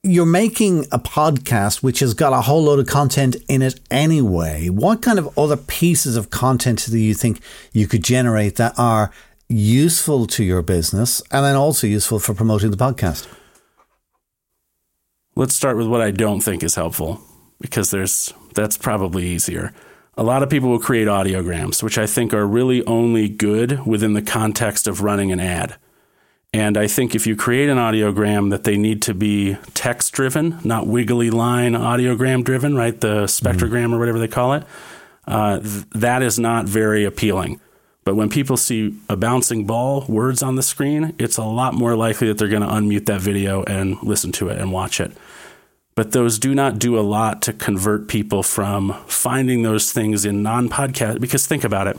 you're 0.05 0.27
making 0.27 0.85
a 0.93 0.99
podcast 0.99 1.83
which 1.83 2.01
has 2.01 2.13
got 2.13 2.35
a 2.35 2.43
whole 2.43 2.65
load 2.65 2.79
of 2.79 2.87
content 2.87 3.37
in 3.49 3.63
it 3.63 3.81
anyway. 3.91 4.69
What 4.69 5.01
kind 5.01 5.19
of 5.19 5.37
other 5.39 5.57
pieces 5.57 6.17
of 6.17 6.29
content 6.29 6.87
do 6.91 6.99
you 6.99 7.15
think 7.15 7.41
you 7.73 7.89
could 7.89 8.05
generate 8.05 8.57
that 8.57 8.79
are 8.79 9.11
useful 9.49 10.27
to 10.27 10.45
your 10.45 10.61
business 10.61 11.23
and 11.31 11.43
then 11.43 11.57
also 11.57 11.87
useful 11.87 12.19
for 12.19 12.35
promoting 12.35 12.71
the 12.71 12.77
podcast? 12.77 13.27
Let's 15.37 15.55
start 15.55 15.79
with 15.79 15.87
what 15.87 16.03
I 16.03 16.11
don't 16.11 16.41
think 16.41 16.63
is 16.63 16.75
helpful 16.75 17.23
because 17.59 17.91
there's 17.91 18.35
that's 18.55 18.77
probably 18.77 19.27
easier. 19.27 19.73
A 20.19 20.23
lot 20.23 20.43
of 20.43 20.51
people 20.51 20.69
will 20.69 20.79
create 20.79 21.09
audiograms, 21.09 21.83
which 21.83 21.97
I 21.97 22.07
think 22.07 22.35
are 22.35 22.47
really 22.47 22.85
only 22.85 23.29
good 23.29 23.85
within 23.87 24.13
the 24.13 24.23
context 24.23 24.87
of 24.87 25.01
running 25.01 25.33
an 25.33 25.41
ad. 25.41 25.77
And 26.55 26.79
I 26.79 26.87
think 26.87 27.17
if 27.17 27.27
you 27.27 27.35
create 27.35 27.69
an 27.69 27.79
audiogram 27.79 28.51
that 28.51 28.63
they 28.63 28.77
need 28.77 29.03
to 29.03 29.13
be 29.13 29.57
text 29.75 30.13
driven, 30.13 30.61
not 30.63 30.87
wiggly 30.87 31.29
line 31.29 31.73
audiogram 31.73 32.45
driven, 32.45 32.77
right? 32.77 32.99
The 33.01 33.25
spectrogram 33.25 33.93
or 33.93 33.99
whatever 33.99 34.21
they 34.21 34.29
call 34.29 34.53
it, 34.53 34.63
uh, 35.27 35.59
th- 35.59 35.85
that 35.91 36.23
is 36.23 36.39
not 36.39 36.67
very 36.67 37.05
appealing. 37.05 37.61
But 38.05 38.15
when 38.15 38.29
people 38.29 38.57
see 38.57 38.97
a 39.09 39.17
bouncing 39.17 39.67
ball, 39.67 40.05
words 40.09 40.45
on 40.45 40.55
the 40.55 40.63
screen, 40.63 41.13
it's 41.19 41.39
a 41.39 41.43
lot 41.43 41.75
more 41.75 41.97
likely 41.97 42.29
that 42.29 42.39
they're 42.39 42.47
going 42.47 42.63
to 42.63 42.69
unmute 42.69 43.07
that 43.07 43.21
video 43.21 43.65
and 43.65 44.01
listen 44.05 44.31
to 44.33 44.49
it 44.49 44.61
and 44.61 44.71
watch 44.71 45.01
it. 45.01 45.11
But 45.97 46.13
those 46.13 46.39
do 46.39 46.55
not 46.55 46.79
do 46.79 46.97
a 46.97 47.03
lot 47.03 47.43
to 47.43 47.53
convert 47.53 48.07
people 48.07 48.45
from 48.45 48.95
finding 49.09 49.65
those 49.65 49.91
things 49.91 50.25
in 50.25 50.45
non 50.45 50.69
podcast. 50.69 51.21
Because 51.21 51.49
think 51.49 51.65
about 51.65 51.89
it 51.89 51.99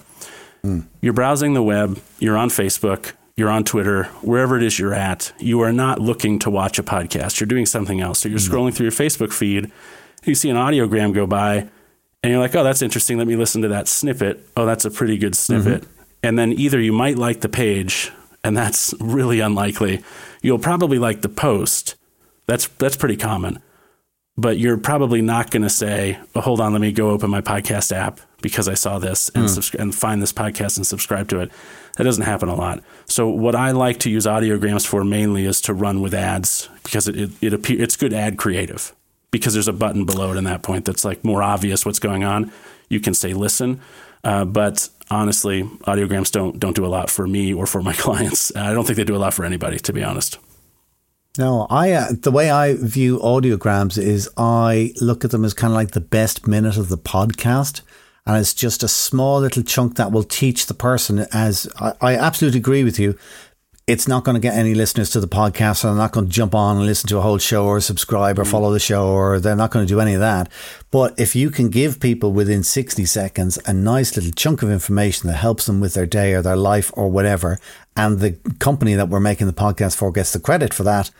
you're 1.02 1.14
browsing 1.14 1.54
the 1.54 1.62
web, 1.62 2.00
you're 2.20 2.38
on 2.38 2.50
Facebook, 2.50 3.12
you're 3.38 3.50
on 3.50 3.64
Twitter, 3.64 4.06
wherever 4.22 4.58
it 4.58 4.64
is 4.64 4.80
you're 4.80 4.94
at, 4.94 5.34
you 5.40 5.62
are 5.62 5.74
not 5.74 6.00
looking 6.00 6.40
to 6.40 6.50
watch 6.50 6.80
a 6.80 6.84
podcast. 6.84 7.40
You're 7.40 7.48
doing 7.48 7.66
something 7.66 8.00
else. 8.00 8.20
So 8.20 8.30
you're 8.30 8.40
mm-hmm. 8.40 8.54
scrolling 8.54 8.74
through 8.74 8.86
your 8.86 8.92
Facebook 8.92 9.34
feed, 9.34 9.72
you 10.24 10.36
see 10.36 10.50
an 10.50 10.56
audiogram 10.56 11.14
go 11.14 11.28
by, 11.28 11.68
and 12.24 12.32
you're 12.32 12.40
like, 12.40 12.56
oh, 12.56 12.64
that's 12.64 12.82
interesting. 12.82 13.18
Let 13.18 13.28
me 13.28 13.36
listen 13.36 13.62
to 13.62 13.68
that 13.68 13.88
snippet. 13.88 14.48
Oh, 14.58 14.66
that's 14.66 14.86
a 14.86 14.92
pretty 14.92 15.18
good 15.18 15.36
snippet. 15.36 15.84
Mm-hmm. 15.84 15.92
And 16.24 16.40
then 16.40 16.54
either 16.54 16.80
you 16.80 16.92
might 16.92 17.18
like 17.18 17.42
the 17.42 17.50
page, 17.50 18.12
and 18.44 18.58
that's 18.58 18.94
really 19.00 19.40
unlikely. 19.40 20.04
You'll 20.42 20.60
probably 20.60 20.98
like 20.98 21.22
the 21.22 21.30
post. 21.30 21.96
That's 22.48 22.68
that's 22.68 22.96
pretty 22.98 23.18
common. 23.18 23.62
But 24.38 24.58
you're 24.58 24.78
probably 24.78 25.22
not 25.22 25.52
going 25.52 25.64
to 25.64 25.70
say, 25.70 26.20
oh, 26.34 26.42
"Hold 26.42 26.60
on, 26.60 26.74
let 26.74 26.82
me 26.82 26.92
go 26.92 27.12
open 27.12 27.30
my 27.30 27.42
podcast 27.42 27.96
app 27.96 28.20
because 28.46 28.68
I 28.68 28.76
saw 28.76 29.00
this 29.00 29.30
and, 29.30 29.46
subscri- 29.46 29.80
and 29.80 29.96
find 29.96 30.22
this 30.22 30.32
podcast 30.32 30.78
and 30.78 30.86
subscribe 30.86 31.28
to 31.30 31.40
it." 31.40 31.52
That 31.98 32.04
doesn't 32.04 32.26
happen 32.26 32.48
a 32.48 32.54
lot. 32.54 32.84
So 33.08 33.28
what 33.28 33.56
I 33.56 33.72
like 33.72 33.98
to 34.02 34.12
use 34.12 34.28
audiograms 34.28 34.86
for 34.86 35.04
mainly 35.04 35.46
is 35.46 35.62
to 35.62 35.74
run 35.74 36.00
with 36.00 36.14
ads 36.14 36.70
because 36.84 37.08
it 37.08 37.16
it, 37.16 37.32
it 37.42 37.54
appear, 37.54 37.82
it's 37.82 37.96
good 37.96 38.14
ad 38.14 38.38
creative 38.38 38.94
because 39.32 39.54
there's 39.54 39.68
a 39.68 39.74
button 39.74 40.06
below 40.06 40.32
it 40.32 40.38
in 40.38 40.44
that 40.44 40.62
point 40.62 40.86
that's 40.86 41.04
like 41.04 41.24
more 41.24 41.42
obvious 41.42 41.88
what's 41.88 41.98
going 41.98 42.24
on. 42.24 42.52
You 42.88 43.00
can 43.00 43.16
say 43.16 43.34
listen, 43.34 43.82
uh, 44.24 44.46
but 44.46 44.90
honestly, 45.10 45.64
audiograms 45.88 46.32
don't 46.32 46.60
don't 46.60 46.76
do 46.76 46.86
a 46.86 46.94
lot 46.98 47.10
for 47.10 47.26
me 47.26 47.52
or 47.52 47.66
for 47.66 47.82
my 47.82 47.94
clients. 48.06 48.56
I 48.56 48.74
don't 48.74 48.86
think 48.86 48.98
they 48.98 49.04
do 49.04 49.16
a 49.16 49.24
lot 49.26 49.34
for 49.34 49.44
anybody, 49.44 49.80
to 49.80 49.92
be 49.92 50.04
honest. 50.04 50.38
No, 51.38 51.68
I 51.70 51.92
uh, 51.92 52.08
the 52.12 52.32
way 52.32 52.50
I 52.50 52.76
view 52.76 53.20
audiograms 53.20 53.98
is 53.98 54.30
I 54.38 54.94
look 55.02 55.26
at 55.26 55.32
them 55.32 55.44
as 55.44 55.54
kind 55.54 55.72
of 55.72 55.76
like 55.76 55.92
the 55.92 56.00
best 56.00 56.48
minute 56.48 56.78
of 56.78 56.88
the 56.88 56.98
podcast, 56.98 57.82
and 58.26 58.38
it's 58.38 58.54
just 58.54 58.84
a 58.84 58.88
small 58.88 59.40
little 59.40 59.64
chunk 59.64 59.96
that 59.98 60.12
will 60.12 60.24
teach 60.24 60.66
the 60.66 60.74
person. 60.74 61.26
As 61.32 61.68
I, 61.80 61.94
I 62.02 62.16
absolutely 62.16 62.60
agree 62.60 62.84
with 62.84 63.00
you, 63.00 63.18
it's 63.88 64.08
not 64.08 64.24
going 64.24 64.34
to 64.34 64.42
get 64.42 64.56
any 64.56 64.74
listeners 64.74 65.12
to 65.12 65.20
the 65.20 65.28
podcast, 65.28 65.78
so 65.78 65.88
they're 65.88 65.96
not 65.96 66.12
going 66.12 66.26
to 66.26 66.32
jump 66.32 66.56
on 66.56 66.78
and 66.78 66.88
listen 66.88 67.08
to 67.10 67.20
a 67.20 67.22
whole 67.22 67.38
show 67.38 67.68
or 67.68 67.80
subscribe 67.80 68.40
or 68.40 68.44
mm. 68.44 68.50
follow 68.50 68.72
the 68.74 68.80
show, 68.80 69.10
or 69.10 69.40
they're 69.40 69.56
not 69.56 69.70
going 69.70 69.86
to 69.86 69.94
do 69.94 70.00
any 70.00 70.16
of 70.16 70.20
that. 70.22 70.52
But 70.90 71.20
if 71.20 71.36
you 71.36 71.52
can 71.52 71.70
give 71.70 72.00
people 72.00 72.32
within 72.32 72.64
60 72.64 73.06
seconds 73.06 73.60
a 73.68 73.74
nice 73.74 74.16
little 74.16 74.32
chunk 74.32 74.64
of 74.64 74.72
information 74.72 75.28
that 75.28 75.36
helps 75.36 75.68
them 75.68 75.80
with 75.80 75.94
their 75.94 76.08
day 76.08 76.34
or 76.34 76.42
their 76.42 76.56
life 76.56 76.92
or 76.96 77.10
whatever, 77.10 77.60
and 77.96 78.20
the 78.20 78.32
company 78.58 78.96
that 78.96 79.10
we're 79.10 79.20
making 79.20 79.46
the 79.46 79.54
podcast 79.54 79.96
for 79.96 80.12
gets 80.12 80.34
the 80.34 80.40
credit 80.40 80.74
for 80.74 80.84
that, 80.84 81.12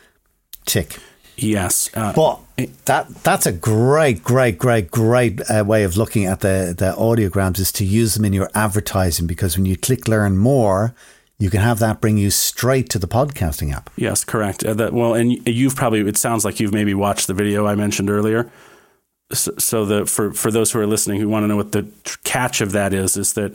tick. 0.66 0.98
Yes, 1.38 1.90
uh, 1.96 2.14
But 2.14 2.40
that 2.86 3.10
that's 3.24 3.46
a 3.46 3.52
great, 3.52 4.24
great, 4.24 4.58
great, 4.58 4.90
great 4.90 5.42
uh, 5.50 5.64
way 5.66 5.84
of 5.84 5.98
looking 5.98 6.26
at 6.26 6.40
the 6.40 6.74
the 6.78 6.94
audiograms 6.98 7.60
is 7.60 7.72
to 7.74 7.86
use 7.86 8.16
them 8.16 8.26
in 8.26 8.34
your 8.34 8.50
advertising 8.56 9.28
because 9.28 9.58
when 9.58 9.66
you 9.66 9.76
click 9.76 10.08
learn 10.08 10.38
more, 10.38 10.96
you 11.38 11.50
can 11.50 11.60
have 11.62 11.80
that 11.80 12.00
bring 12.00 12.18
you 12.18 12.32
straight 12.32 12.90
to 12.90 13.00
the 13.00 13.08
podcasting 13.08 13.74
app. 13.74 13.90
Yes, 13.98 14.24
correct. 14.24 14.64
Uh, 14.64 14.74
that, 14.76 14.94
well, 14.94 15.14
and 15.14 15.46
you've 15.48 15.76
probably 15.76 16.02
it 16.02 16.18
sounds 16.18 16.46
like 16.46 16.60
you've 16.60 16.74
maybe 16.74 16.94
watched 16.94 17.28
the 17.28 17.34
video 17.34 17.68
I 17.68 17.76
mentioned 17.76 18.10
earlier. 18.10 18.50
So, 19.34 19.54
so 19.58 19.86
the 19.86 20.06
for 20.06 20.32
for 20.32 20.52
those 20.52 20.72
who 20.72 20.80
are 20.80 20.88
listening 20.88 21.20
who 21.20 21.28
want 21.28 21.44
to 21.44 21.48
know 21.48 21.58
what 21.58 21.74
the 21.74 21.88
catch 22.24 22.62
of 22.62 22.72
that 22.72 22.94
is 22.94 23.18
is 23.18 23.34
that 23.34 23.54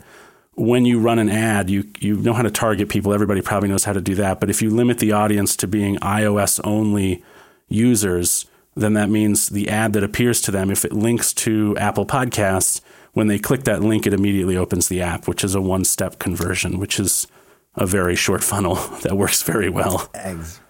when 0.54 0.84
you 0.84 1.00
run 1.00 1.18
an 1.18 1.30
ad, 1.30 1.70
you 1.70 1.88
you 2.00 2.16
know 2.16 2.34
how 2.34 2.42
to 2.42 2.50
target 2.50 2.90
people. 2.90 3.14
Everybody 3.14 3.40
probably 3.40 3.70
knows 3.70 3.84
how 3.84 3.94
to 3.94 4.00
do 4.00 4.14
that. 4.16 4.40
But 4.40 4.50
if 4.50 4.60
you 4.60 4.68
limit 4.68 4.99
the 4.99 5.12
audience 5.12 5.56
to 5.56 5.66
being 5.66 5.96
iOS 5.96 6.60
only 6.64 7.22
users, 7.70 8.44
then 8.74 8.92
that 8.94 9.08
means 9.08 9.48
the 9.48 9.68
ad 9.68 9.94
that 9.94 10.04
appears 10.04 10.42
to 10.42 10.50
them, 10.50 10.70
if 10.70 10.84
it 10.84 10.92
links 10.92 11.32
to 11.32 11.76
Apple 11.78 12.04
Podcasts, 12.04 12.80
when 13.12 13.26
they 13.26 13.38
click 13.38 13.64
that 13.64 13.82
link, 13.82 14.06
it 14.06 14.14
immediately 14.14 14.56
opens 14.56 14.88
the 14.88 15.00
app, 15.00 15.26
which 15.26 15.42
is 15.42 15.54
a 15.54 15.60
one 15.60 15.84
step 15.84 16.18
conversion, 16.18 16.78
which 16.78 17.00
is 17.00 17.26
a 17.74 17.86
very 17.86 18.14
short 18.16 18.44
funnel 18.44 18.74
that 19.02 19.16
works 19.16 19.42
very 19.42 19.70
well. 19.70 20.08
Ex- 20.14 20.60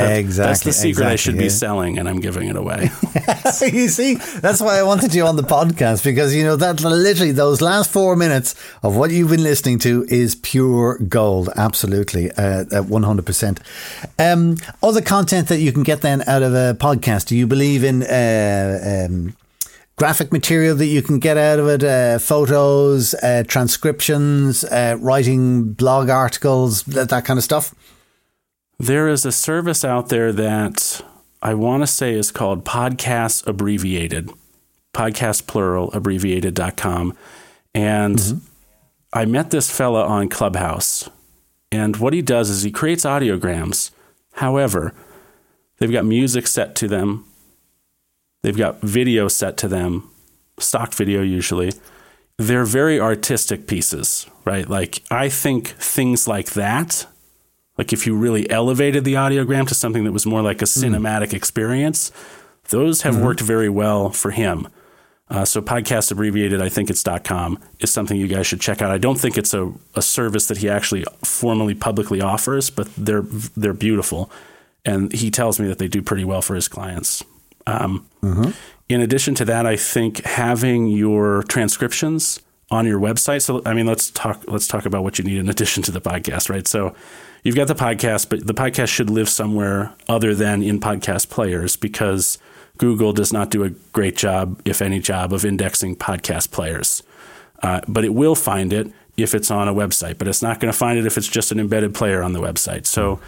That- 0.00 0.18
Exactly, 0.18 0.48
That's 0.50 0.60
the 0.64 0.72
secret 0.72 1.04
I 1.06 1.12
exactly, 1.12 1.32
should 1.32 1.38
be 1.38 1.48
selling, 1.48 1.98
and 1.98 2.08
I'm 2.08 2.20
giving 2.20 2.48
it 2.48 2.56
away. 2.56 2.90
you 3.72 3.88
see, 3.88 4.14
that's 4.14 4.60
why 4.60 4.78
I 4.78 4.82
wanted 4.82 5.14
you 5.14 5.26
on 5.26 5.36
the 5.36 5.42
podcast 5.42 6.02
because 6.04 6.34
you 6.34 6.42
know 6.44 6.56
that 6.56 6.80
literally 6.82 7.32
those 7.32 7.60
last 7.60 7.90
four 7.90 8.16
minutes 8.16 8.54
of 8.82 8.96
what 8.96 9.10
you've 9.10 9.30
been 9.30 9.42
listening 9.42 9.78
to 9.80 10.04
is 10.08 10.34
pure 10.34 10.98
gold. 10.98 11.48
Absolutely, 11.56 12.30
uh, 12.32 12.82
one 12.82 13.02
hundred 13.02 13.26
percent. 13.26 13.60
Um, 14.18 14.56
Other 14.82 15.02
content 15.02 15.48
that 15.48 15.58
you 15.60 15.72
can 15.72 15.82
get 15.82 16.00
then 16.02 16.22
out 16.26 16.42
of 16.42 16.54
a 16.54 16.74
podcast. 16.78 17.26
Do 17.26 17.36
you 17.36 17.46
believe 17.46 17.84
in? 17.84 18.02
Uh, 18.02 19.06
um, 19.08 19.36
Graphic 19.98 20.30
material 20.30 20.76
that 20.76 20.84
you 20.88 21.00
can 21.00 21.18
get 21.18 21.38
out 21.38 21.58
of 21.58 21.68
it, 21.68 21.82
uh, 21.82 22.18
photos, 22.18 23.14
uh, 23.14 23.44
transcriptions, 23.48 24.62
uh, 24.64 24.98
writing 25.00 25.72
blog 25.72 26.10
articles, 26.10 26.82
that, 26.82 27.08
that 27.08 27.24
kind 27.24 27.38
of 27.38 27.44
stuff. 27.44 27.74
There 28.78 29.08
is 29.08 29.24
a 29.24 29.32
service 29.32 29.84
out 29.86 30.10
there 30.10 30.32
that 30.32 31.00
I 31.40 31.54
want 31.54 31.82
to 31.82 31.86
say 31.86 32.12
is 32.12 32.30
called 32.30 32.64
Podcast 32.64 33.46
Abbreviated, 33.46 34.30
podcast 34.92 35.46
plural, 35.46 35.90
abbreviated.com. 35.92 37.16
And 37.74 38.16
mm-hmm. 38.18 38.38
I 39.14 39.24
met 39.24 39.50
this 39.50 39.70
fella 39.70 40.04
on 40.04 40.28
Clubhouse. 40.28 41.08
And 41.72 41.96
what 41.96 42.12
he 42.12 42.20
does 42.20 42.50
is 42.50 42.64
he 42.64 42.70
creates 42.70 43.04
audiograms. 43.04 43.92
However, 44.34 44.92
they've 45.78 45.90
got 45.90 46.04
music 46.04 46.46
set 46.46 46.74
to 46.76 46.88
them, 46.88 47.24
they've 48.42 48.56
got 48.56 48.82
video 48.82 49.28
set 49.28 49.56
to 49.58 49.68
them, 49.68 50.10
stock 50.58 50.92
video 50.92 51.22
usually. 51.22 51.72
They're 52.38 52.66
very 52.66 53.00
artistic 53.00 53.66
pieces, 53.66 54.26
right? 54.44 54.68
Like, 54.68 55.02
I 55.10 55.30
think 55.30 55.68
things 55.68 56.28
like 56.28 56.50
that 56.50 57.06
like 57.78 57.92
if 57.92 58.06
you 58.06 58.16
really 58.16 58.48
elevated 58.50 59.04
the 59.04 59.14
audiogram 59.14 59.66
to 59.68 59.74
something 59.74 60.04
that 60.04 60.12
was 60.12 60.26
more 60.26 60.42
like 60.42 60.62
a 60.62 60.66
cinematic 60.66 61.32
experience, 61.32 62.10
those 62.68 63.02
have 63.02 63.20
worked 63.20 63.40
very 63.40 63.68
well 63.68 64.10
for 64.10 64.30
him. 64.30 64.68
Uh, 65.28 65.44
so 65.44 65.60
podcast 65.60 66.12
abbreviated, 66.12 66.62
I 66.62 66.68
think 66.68 66.88
it's 66.88 67.02
.com 67.24 67.58
is 67.80 67.90
something 67.90 68.16
you 68.16 68.28
guys 68.28 68.46
should 68.46 68.60
check 68.60 68.80
out. 68.80 68.92
I 68.92 68.98
don't 68.98 69.18
think 69.18 69.36
it's 69.36 69.52
a, 69.54 69.72
a 69.96 70.02
service 70.02 70.46
that 70.46 70.58
he 70.58 70.68
actually 70.68 71.04
formally 71.24 71.74
publicly 71.74 72.20
offers, 72.20 72.70
but 72.70 72.88
they're 72.96 73.22
they're 73.56 73.72
beautiful, 73.72 74.30
and 74.84 75.12
he 75.12 75.30
tells 75.30 75.58
me 75.58 75.66
that 75.66 75.78
they 75.78 75.88
do 75.88 76.00
pretty 76.00 76.24
well 76.24 76.42
for 76.42 76.54
his 76.54 76.68
clients. 76.68 77.24
Um, 77.66 78.06
In 78.88 79.00
addition 79.00 79.34
to 79.34 79.44
that, 79.46 79.66
I 79.66 79.76
think 79.76 80.24
having 80.24 80.86
your 80.86 81.42
transcriptions 81.48 82.40
on 82.70 82.86
your 82.86 82.98
website. 83.00 83.42
So 83.42 83.62
I 83.64 83.74
mean, 83.74 83.86
let's 83.86 84.10
talk 84.10 84.44
let's 84.48 84.66
talk 84.66 84.86
about 84.86 85.02
what 85.02 85.18
you 85.18 85.24
need 85.24 85.38
in 85.38 85.48
addition 85.48 85.82
to 85.84 85.92
the 85.92 86.00
podcast, 86.00 86.50
right? 86.50 86.66
So 86.66 86.94
you've 87.42 87.56
got 87.56 87.68
the 87.68 87.74
podcast, 87.74 88.28
but 88.28 88.46
the 88.46 88.54
podcast 88.54 88.88
should 88.88 89.10
live 89.10 89.28
somewhere 89.28 89.94
other 90.08 90.34
than 90.34 90.62
in 90.62 90.80
podcast 90.80 91.28
players 91.28 91.76
because 91.76 92.38
Google 92.78 93.12
does 93.12 93.32
not 93.32 93.50
do 93.50 93.64
a 93.64 93.70
great 93.92 94.16
job, 94.16 94.60
if 94.64 94.82
any 94.82 95.00
job, 95.00 95.32
of 95.32 95.44
indexing 95.44 95.96
podcast 95.96 96.50
players. 96.50 97.02
Uh, 97.62 97.80
but 97.88 98.04
it 98.04 98.12
will 98.12 98.34
find 98.34 98.72
it 98.72 98.92
if 99.16 99.34
it's 99.34 99.50
on 99.50 99.66
a 99.66 99.72
website, 99.74 100.18
but 100.18 100.28
it's 100.28 100.42
not 100.42 100.60
going 100.60 100.70
to 100.70 100.76
find 100.76 100.98
it 100.98 101.06
if 101.06 101.16
it's 101.16 101.28
just 101.28 101.50
an 101.52 101.58
embedded 101.58 101.94
player 101.94 102.22
on 102.22 102.32
the 102.32 102.40
website. 102.40 102.86
So, 102.86 103.18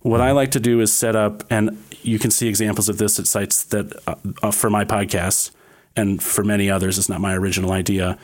what 0.00 0.20
I 0.20 0.30
like 0.30 0.52
to 0.52 0.60
do 0.60 0.80
is 0.80 0.92
set 0.92 1.16
up, 1.16 1.42
and 1.50 1.82
you 2.02 2.18
can 2.18 2.30
see 2.30 2.48
examples 2.48 2.88
of 2.88 2.98
this 2.98 3.18
at 3.18 3.26
sites 3.26 3.64
that 3.64 3.92
uh, 4.06 4.14
uh, 4.42 4.50
for 4.50 4.70
my 4.70 4.84
podcasts 4.84 5.50
and 5.96 6.22
for 6.22 6.44
many 6.44 6.70
others, 6.70 6.98
it's 6.98 7.08
not 7.08 7.20
my 7.20 7.34
original 7.34 7.72
idea. 7.72 8.18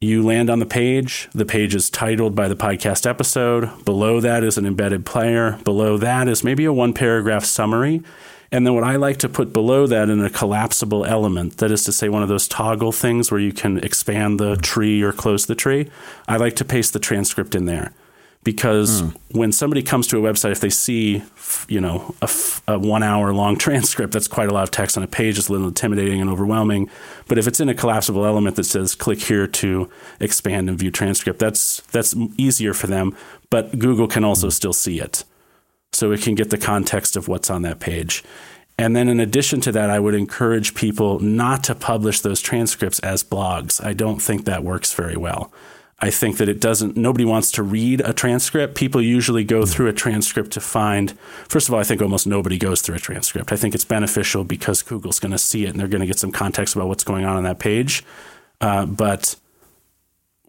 You 0.00 0.22
land 0.22 0.48
on 0.48 0.60
the 0.60 0.66
page. 0.66 1.28
The 1.32 1.44
page 1.44 1.74
is 1.74 1.90
titled 1.90 2.36
by 2.36 2.46
the 2.46 2.54
podcast 2.54 3.04
episode. 3.04 3.84
Below 3.84 4.20
that 4.20 4.44
is 4.44 4.56
an 4.56 4.64
embedded 4.64 5.04
player. 5.04 5.58
Below 5.64 5.96
that 5.98 6.28
is 6.28 6.44
maybe 6.44 6.64
a 6.66 6.72
one 6.72 6.92
paragraph 6.92 7.44
summary. 7.44 8.04
And 8.52 8.64
then 8.64 8.74
what 8.74 8.84
I 8.84 8.94
like 8.94 9.16
to 9.16 9.28
put 9.28 9.52
below 9.52 9.88
that 9.88 10.08
in 10.08 10.24
a 10.24 10.30
collapsible 10.30 11.04
element, 11.04 11.56
that 11.56 11.72
is 11.72 11.82
to 11.82 11.90
say, 11.90 12.08
one 12.08 12.22
of 12.22 12.28
those 12.28 12.46
toggle 12.46 12.92
things 12.92 13.32
where 13.32 13.40
you 13.40 13.52
can 13.52 13.78
expand 13.78 14.38
the 14.38 14.54
tree 14.54 15.02
or 15.02 15.10
close 15.10 15.46
the 15.46 15.56
tree, 15.56 15.90
I 16.28 16.36
like 16.36 16.54
to 16.56 16.64
paste 16.64 16.92
the 16.92 17.00
transcript 17.00 17.56
in 17.56 17.64
there. 17.64 17.92
Because 18.44 19.00
hmm. 19.00 19.08
when 19.32 19.52
somebody 19.52 19.82
comes 19.82 20.06
to 20.08 20.24
a 20.24 20.32
website, 20.32 20.52
if 20.52 20.60
they 20.60 20.70
see, 20.70 21.22
you 21.68 21.80
know, 21.80 22.14
a, 22.22 22.24
f- 22.24 22.62
a 22.66 22.78
one 22.78 23.02
hour 23.02 23.32
long 23.34 23.56
transcript, 23.58 24.12
that's 24.12 24.28
quite 24.28 24.48
a 24.48 24.54
lot 24.54 24.62
of 24.62 24.70
text 24.70 24.96
on 24.96 25.02
a 25.02 25.08
page. 25.08 25.38
It's 25.38 25.48
a 25.48 25.52
little 25.52 25.68
intimidating 25.68 26.20
and 26.20 26.30
overwhelming. 26.30 26.88
But 27.26 27.38
if 27.38 27.46
it's 27.46 27.60
in 27.60 27.68
a 27.68 27.74
collapsible 27.74 28.24
element 28.24 28.56
that 28.56 28.64
says 28.64 28.94
click 28.94 29.20
here 29.20 29.46
to 29.46 29.90
expand 30.20 30.68
and 30.68 30.78
view 30.78 30.90
transcript, 30.90 31.38
that's 31.38 31.82
that's 31.92 32.14
easier 32.36 32.74
for 32.74 32.86
them. 32.86 33.16
But 33.50 33.78
Google 33.78 34.08
can 34.08 34.24
also 34.24 34.46
hmm. 34.46 34.52
still 34.52 34.72
see 34.72 35.00
it 35.00 35.24
so 35.92 36.12
it 36.12 36.22
can 36.22 36.34
get 36.34 36.50
the 36.50 36.58
context 36.58 37.16
of 37.16 37.28
what's 37.28 37.50
on 37.50 37.62
that 37.62 37.80
page. 37.80 38.22
And 38.78 38.94
then, 38.94 39.08
in 39.08 39.18
addition 39.18 39.60
to 39.62 39.72
that, 39.72 39.90
I 39.90 39.98
would 39.98 40.14
encourage 40.14 40.74
people 40.74 41.18
not 41.18 41.64
to 41.64 41.74
publish 41.74 42.20
those 42.20 42.40
transcripts 42.40 43.00
as 43.00 43.24
blogs. 43.24 43.84
I 43.84 43.92
don't 43.92 44.22
think 44.22 44.44
that 44.44 44.62
works 44.62 44.94
very 44.94 45.16
well. 45.16 45.52
I 46.00 46.10
think 46.10 46.36
that 46.36 46.48
it 46.48 46.60
doesn't, 46.60 46.96
nobody 46.96 47.24
wants 47.24 47.50
to 47.52 47.62
read 47.62 48.00
a 48.02 48.12
transcript. 48.12 48.76
People 48.76 49.02
usually 49.02 49.42
go 49.42 49.66
through 49.66 49.88
a 49.88 49.92
transcript 49.92 50.52
to 50.52 50.60
find, 50.60 51.18
first 51.48 51.68
of 51.68 51.74
all, 51.74 51.80
I 51.80 51.84
think 51.84 52.00
almost 52.00 52.24
nobody 52.24 52.56
goes 52.56 52.82
through 52.82 52.94
a 52.94 53.00
transcript. 53.00 53.50
I 53.50 53.56
think 53.56 53.74
it's 53.74 53.84
beneficial 53.84 54.44
because 54.44 54.82
Google's 54.82 55.18
going 55.18 55.32
to 55.32 55.38
see 55.38 55.64
it 55.64 55.70
and 55.70 55.80
they're 55.80 55.88
going 55.88 56.00
to 56.00 56.06
get 56.06 56.18
some 56.20 56.30
context 56.30 56.76
about 56.76 56.86
what's 56.86 57.02
going 57.02 57.24
on 57.24 57.36
on 57.36 57.42
that 57.42 57.58
page. 57.58 58.04
Uh, 58.60 58.86
but 58.86 59.34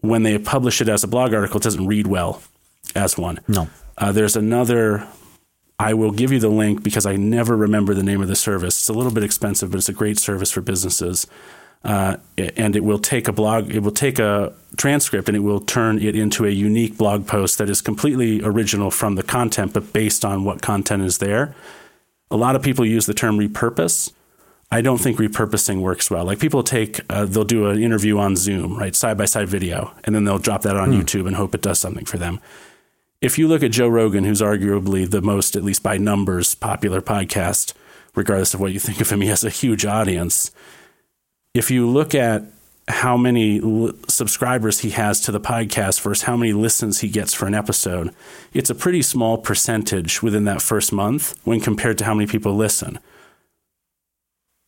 when 0.02 0.22
they 0.22 0.38
publish 0.38 0.80
it 0.80 0.88
as 0.88 1.02
a 1.02 1.08
blog 1.08 1.34
article, 1.34 1.56
it 1.56 1.64
doesn't 1.64 1.86
read 1.86 2.06
well 2.06 2.42
as 2.94 3.18
one. 3.18 3.40
No. 3.48 3.68
Uh, 3.98 4.12
there's 4.12 4.36
another. 4.36 5.06
I 5.80 5.94
will 5.94 6.12
give 6.12 6.30
you 6.30 6.38
the 6.38 6.48
link 6.48 6.82
because 6.82 7.06
I 7.06 7.16
never 7.16 7.56
remember 7.56 7.94
the 7.94 8.02
name 8.02 8.20
of 8.20 8.28
the 8.28 8.36
service. 8.36 8.78
It's 8.78 8.88
a 8.88 8.92
little 8.92 9.12
bit 9.12 9.24
expensive, 9.24 9.70
but 9.70 9.78
it's 9.78 9.88
a 9.88 9.94
great 9.94 10.18
service 10.18 10.50
for 10.50 10.60
businesses. 10.60 11.26
Uh, 11.82 12.16
and 12.36 12.76
it 12.76 12.84
will 12.84 12.98
take 12.98 13.26
a 13.26 13.32
blog, 13.32 13.74
it 13.74 13.80
will 13.80 13.90
take 13.90 14.18
a 14.18 14.52
transcript 14.76 15.28
and 15.28 15.36
it 15.36 15.40
will 15.40 15.60
turn 15.60 15.98
it 15.98 16.14
into 16.14 16.44
a 16.44 16.50
unique 16.50 16.98
blog 16.98 17.26
post 17.26 17.58
that 17.58 17.70
is 17.70 17.80
completely 17.80 18.42
original 18.42 18.90
from 18.90 19.14
the 19.14 19.22
content, 19.22 19.72
but 19.72 19.92
based 19.92 20.24
on 20.24 20.44
what 20.44 20.60
content 20.60 21.02
is 21.02 21.18
there. 21.18 21.54
A 22.30 22.36
lot 22.36 22.54
of 22.54 22.62
people 22.62 22.84
use 22.84 23.06
the 23.06 23.14
term 23.14 23.38
repurpose. 23.38 24.12
I 24.70 24.82
don't 24.82 24.98
think 24.98 25.18
repurposing 25.18 25.80
works 25.80 26.10
well. 26.10 26.24
Like 26.24 26.38
people 26.38 26.62
take, 26.62 27.00
uh, 27.08 27.24
they'll 27.24 27.44
do 27.44 27.68
an 27.68 27.82
interview 27.82 28.18
on 28.18 28.36
Zoom, 28.36 28.78
right, 28.78 28.94
side 28.94 29.18
by 29.18 29.24
side 29.24 29.48
video, 29.48 29.92
and 30.04 30.14
then 30.14 30.24
they'll 30.24 30.38
drop 30.38 30.62
that 30.62 30.76
on 30.76 30.92
YouTube 30.92 31.26
and 31.26 31.34
hope 31.34 31.54
it 31.54 31.62
does 31.62 31.80
something 31.80 32.04
for 32.04 32.18
them. 32.18 32.40
If 33.20 33.38
you 33.38 33.48
look 33.48 33.62
at 33.62 33.72
Joe 33.72 33.88
Rogan, 33.88 34.24
who's 34.24 34.40
arguably 34.40 35.10
the 35.10 35.20
most, 35.20 35.56
at 35.56 35.64
least 35.64 35.82
by 35.82 35.98
numbers, 35.98 36.54
popular 36.54 37.02
podcast, 37.02 37.72
regardless 38.14 38.54
of 38.54 38.60
what 38.60 38.72
you 38.72 38.78
think 38.78 39.00
of 39.00 39.10
him, 39.10 39.22
he 39.22 39.28
has 39.28 39.44
a 39.44 39.50
huge 39.50 39.84
audience. 39.84 40.52
If 41.54 41.70
you 41.70 41.88
look 41.88 42.14
at 42.14 42.44
how 42.88 43.16
many 43.16 43.60
l- 43.60 43.92
subscribers 44.08 44.80
he 44.80 44.90
has 44.90 45.20
to 45.20 45.32
the 45.32 45.40
podcast 45.40 46.00
versus 46.00 46.22
how 46.24 46.36
many 46.36 46.52
listens 46.52 47.00
he 47.00 47.08
gets 47.08 47.34
for 47.34 47.46
an 47.46 47.54
episode, 47.54 48.14
it's 48.52 48.70
a 48.70 48.74
pretty 48.74 49.02
small 49.02 49.38
percentage 49.38 50.22
within 50.22 50.44
that 50.44 50.62
first 50.62 50.92
month 50.92 51.38
when 51.44 51.60
compared 51.60 51.98
to 51.98 52.04
how 52.04 52.14
many 52.14 52.26
people 52.26 52.54
listen 52.54 52.98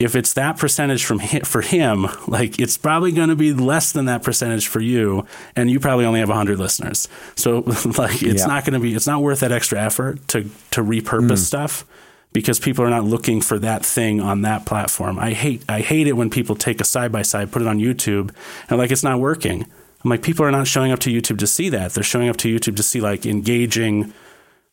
if 0.03 0.17
it's 0.17 0.33
that 0.33 0.59
percentage 0.59 1.05
from 1.05 1.21
hi- 1.21 1.41
for 1.41 1.61
him, 1.61 2.07
like 2.27 2.59
it's 2.59 2.77
probably 2.77 3.13
going 3.13 3.29
to 3.29 3.37
be 3.37 3.53
less 3.53 3.93
than 3.93 4.07
that 4.07 4.23
percentage 4.23 4.67
for 4.67 4.81
you, 4.81 5.25
and 5.55 5.71
you 5.71 5.79
probably 5.81 6.05
only 6.05 6.21
have 6.21 6.29
100 6.29 6.59
listeners. 6.59 7.09
So 7.37 7.59
like 7.99 8.23
it's 8.23 8.43
Yeah. 8.43 8.47
not 8.47 8.65
going 8.65 8.75
to 8.75 8.81
be 8.81 8.95
it's 8.95 9.07
not 9.07 9.23
worth 9.23 9.41
that 9.41 9.53
extra 9.53 9.81
effort 9.81 10.27
to 10.29 10.43
to 10.73 10.83
repurpose 10.83 11.31
mm. 11.33 11.39
stuff 11.39 11.85
because 12.33 12.59
people 12.59 12.85
are 12.85 12.91
not 12.91 13.05
looking 13.05 13.41
for 13.41 13.59
that 13.59 13.85
thing 13.85 14.21
on 14.21 14.43
that 14.43 14.65
platform. 14.67 15.19
I 15.19 15.33
hate 15.33 15.63
I 15.69 15.81
hate 15.81 16.07
it 16.07 16.15
when 16.15 16.31
people 16.31 16.57
take 16.57 16.81
a 16.81 16.85
side 16.85 17.13
by 17.13 17.23
side, 17.23 17.53
put 17.53 17.63
it 17.63 17.69
on 17.69 17.79
YouTube, 17.79 18.35
and 18.69 18.79
like 18.79 18.91
it's 18.91 19.03
not 19.03 19.21
working. 19.21 19.67
I'm 20.05 20.11
like 20.11 20.23
people 20.23 20.45
are 20.45 20.51
not 20.51 20.67
showing 20.67 20.93
up 20.93 20.99
to 21.01 21.11
YouTube 21.11 21.39
to 21.39 21.47
see 21.47 21.69
that. 21.69 21.93
They're 21.93 22.05
showing 22.05 22.29
up 22.29 22.37
to 22.39 22.49
YouTube 22.49 22.77
to 22.77 22.83
see 22.83 23.01
like 23.01 23.27
engaging 23.27 24.13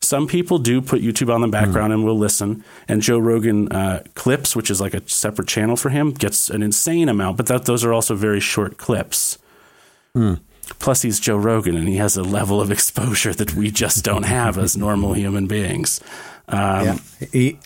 some 0.02 0.28
people 0.28 0.60
do 0.60 0.82
put 0.82 1.02
YouTube 1.02 1.34
on 1.34 1.42
the 1.42 1.48
background 1.48 1.92
and 1.92 2.06
will 2.06 2.18
listen. 2.18 2.64
And 2.88 3.02
Joe 3.02 3.20
Rogan 3.20 3.70
uh, 3.72 4.04
clips, 4.16 4.56
which 4.56 4.72
is 4.72 4.80
like 4.80 4.94
a 4.94 5.08
separate 5.10 5.48
channel 5.48 5.76
for 5.76 5.90
him, 5.90 6.12
gets 6.12 6.50
an 6.50 6.64
insane 6.64 7.10
amount. 7.10 7.38
But 7.38 7.48
that 7.48 7.66
those 7.66 7.84
are 7.84 7.94
also 7.94 8.16
very 8.16 8.40
short 8.40 8.78
clips. 8.78 9.38
Plus, 10.78 11.02
he's 11.02 11.20
Joe 11.20 11.36
Rogan, 11.38 11.76
and 11.76 11.88
he 11.88 11.98
has 11.98 12.16
a 12.16 12.24
level 12.24 12.62
of 12.62 12.72
exposure 12.72 13.34
that 13.34 13.56
we 13.56 13.72
just 13.72 14.06
don't 14.06 14.24
have 14.24 14.58
as 14.58 14.78
normal 14.78 15.14
human 15.14 15.48
beings. 15.48 16.00
Um, 16.50 16.86
yeah. 16.86 16.98
He 17.32 17.60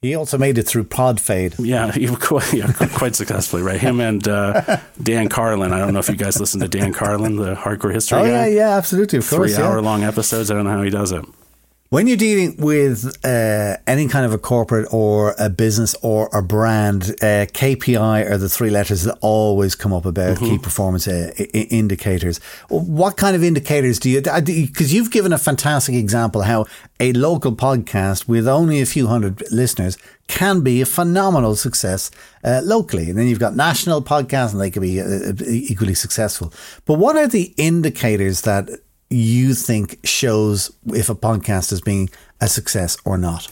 he 0.00 0.14
also 0.14 0.38
made 0.38 0.58
it 0.58 0.62
through 0.64 0.84
Podfade. 0.84 1.56
Yeah, 1.64 1.90
quite, 2.20 2.52
yeah, 2.52 2.72
quite 2.94 3.16
successfully, 3.16 3.62
right? 3.62 3.80
Him 3.80 4.00
and 4.00 4.26
uh, 4.28 4.78
Dan 5.02 5.28
Carlin. 5.28 5.72
I 5.72 5.78
don't 5.78 5.92
know 5.92 5.98
if 5.98 6.08
you 6.08 6.16
guys 6.16 6.38
listen 6.38 6.60
to 6.60 6.68
Dan 6.68 6.92
Carlin, 6.92 7.36
the 7.36 7.54
hardcore 7.54 7.92
history 7.92 8.18
Oh 8.18 8.22
guy. 8.22 8.28
yeah, 8.28 8.46
yeah, 8.46 8.76
absolutely, 8.76 9.18
of 9.18 9.28
course. 9.28 9.52
Three 9.54 9.60
yeah. 9.62 9.68
hour 9.68 9.82
long 9.82 10.04
episodes. 10.04 10.50
I 10.50 10.54
don't 10.54 10.64
know 10.64 10.70
how 10.70 10.82
he 10.82 10.90
does 10.90 11.10
it. 11.12 11.24
When 11.90 12.06
you're 12.06 12.18
dealing 12.18 12.54
with 12.58 13.06
uh, 13.24 13.78
any 13.86 14.08
kind 14.08 14.26
of 14.26 14.34
a 14.34 14.38
corporate 14.38 14.88
or 14.92 15.34
a 15.38 15.48
business 15.48 15.94
or 16.02 16.28
a 16.34 16.42
brand, 16.42 17.04
uh, 17.22 17.48
KPI 17.48 18.28
are 18.30 18.36
the 18.36 18.50
three 18.50 18.68
letters 18.68 19.04
that 19.04 19.16
always 19.22 19.74
come 19.74 19.94
up 19.94 20.04
about 20.04 20.36
Mm-hmm. 20.36 20.44
key 20.44 20.58
performance 20.58 21.08
uh, 21.08 21.30
I- 21.38 21.44
indicators. 21.70 22.40
What 22.68 23.16
kind 23.16 23.34
of 23.34 23.42
indicators 23.42 23.98
do 23.98 24.10
you? 24.10 24.20
Because 24.20 24.92
you've 24.92 25.10
given 25.10 25.32
a 25.32 25.38
fantastic 25.38 25.94
example 25.94 26.42
how 26.42 26.66
a 27.00 27.14
local 27.14 27.52
podcast 27.56 28.28
with 28.28 28.46
only 28.46 28.82
a 28.82 28.86
few 28.86 29.06
hundred 29.06 29.42
listeners 29.50 29.96
can 30.26 30.60
be 30.60 30.82
a 30.82 30.86
phenomenal 30.86 31.56
success 31.56 32.10
uh, 32.44 32.60
locally, 32.64 33.08
and 33.08 33.18
then 33.18 33.28
you've 33.28 33.38
got 33.40 33.56
national 33.56 34.02
podcasts, 34.02 34.52
and 34.52 34.60
they 34.60 34.70
can 34.70 34.82
be 34.82 35.00
uh, 35.00 35.32
equally 35.46 35.94
successful. 35.94 36.52
But 36.84 36.94
what 36.98 37.16
are 37.16 37.26
the 37.28 37.54
indicators 37.56 38.42
that 38.42 38.68
you 39.10 39.54
think 39.54 39.98
shows 40.04 40.70
if 40.86 41.08
a 41.08 41.14
podcast 41.14 41.72
is 41.72 41.80
being 41.80 42.10
a 42.40 42.48
success 42.48 42.96
or 43.04 43.16
not? 43.16 43.48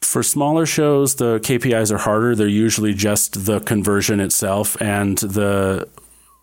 For 0.00 0.22
smaller 0.22 0.66
shows, 0.66 1.16
the 1.16 1.40
KPIs 1.40 1.92
are 1.92 1.98
harder. 1.98 2.34
They're 2.34 2.46
usually 2.46 2.94
just 2.94 3.44
the 3.44 3.60
conversion 3.60 4.20
itself 4.20 4.80
and 4.80 5.18
the 5.18 5.88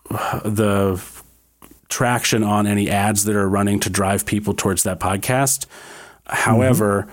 the 0.09 1.01
traction 1.89 2.43
on 2.43 2.67
any 2.67 2.89
ads 2.89 3.23
that 3.23 3.35
are 3.35 3.47
running 3.47 3.79
to 3.79 3.89
drive 3.89 4.25
people 4.25 4.53
towards 4.53 4.83
that 4.83 4.99
podcast. 4.99 5.65
However, 6.25 7.07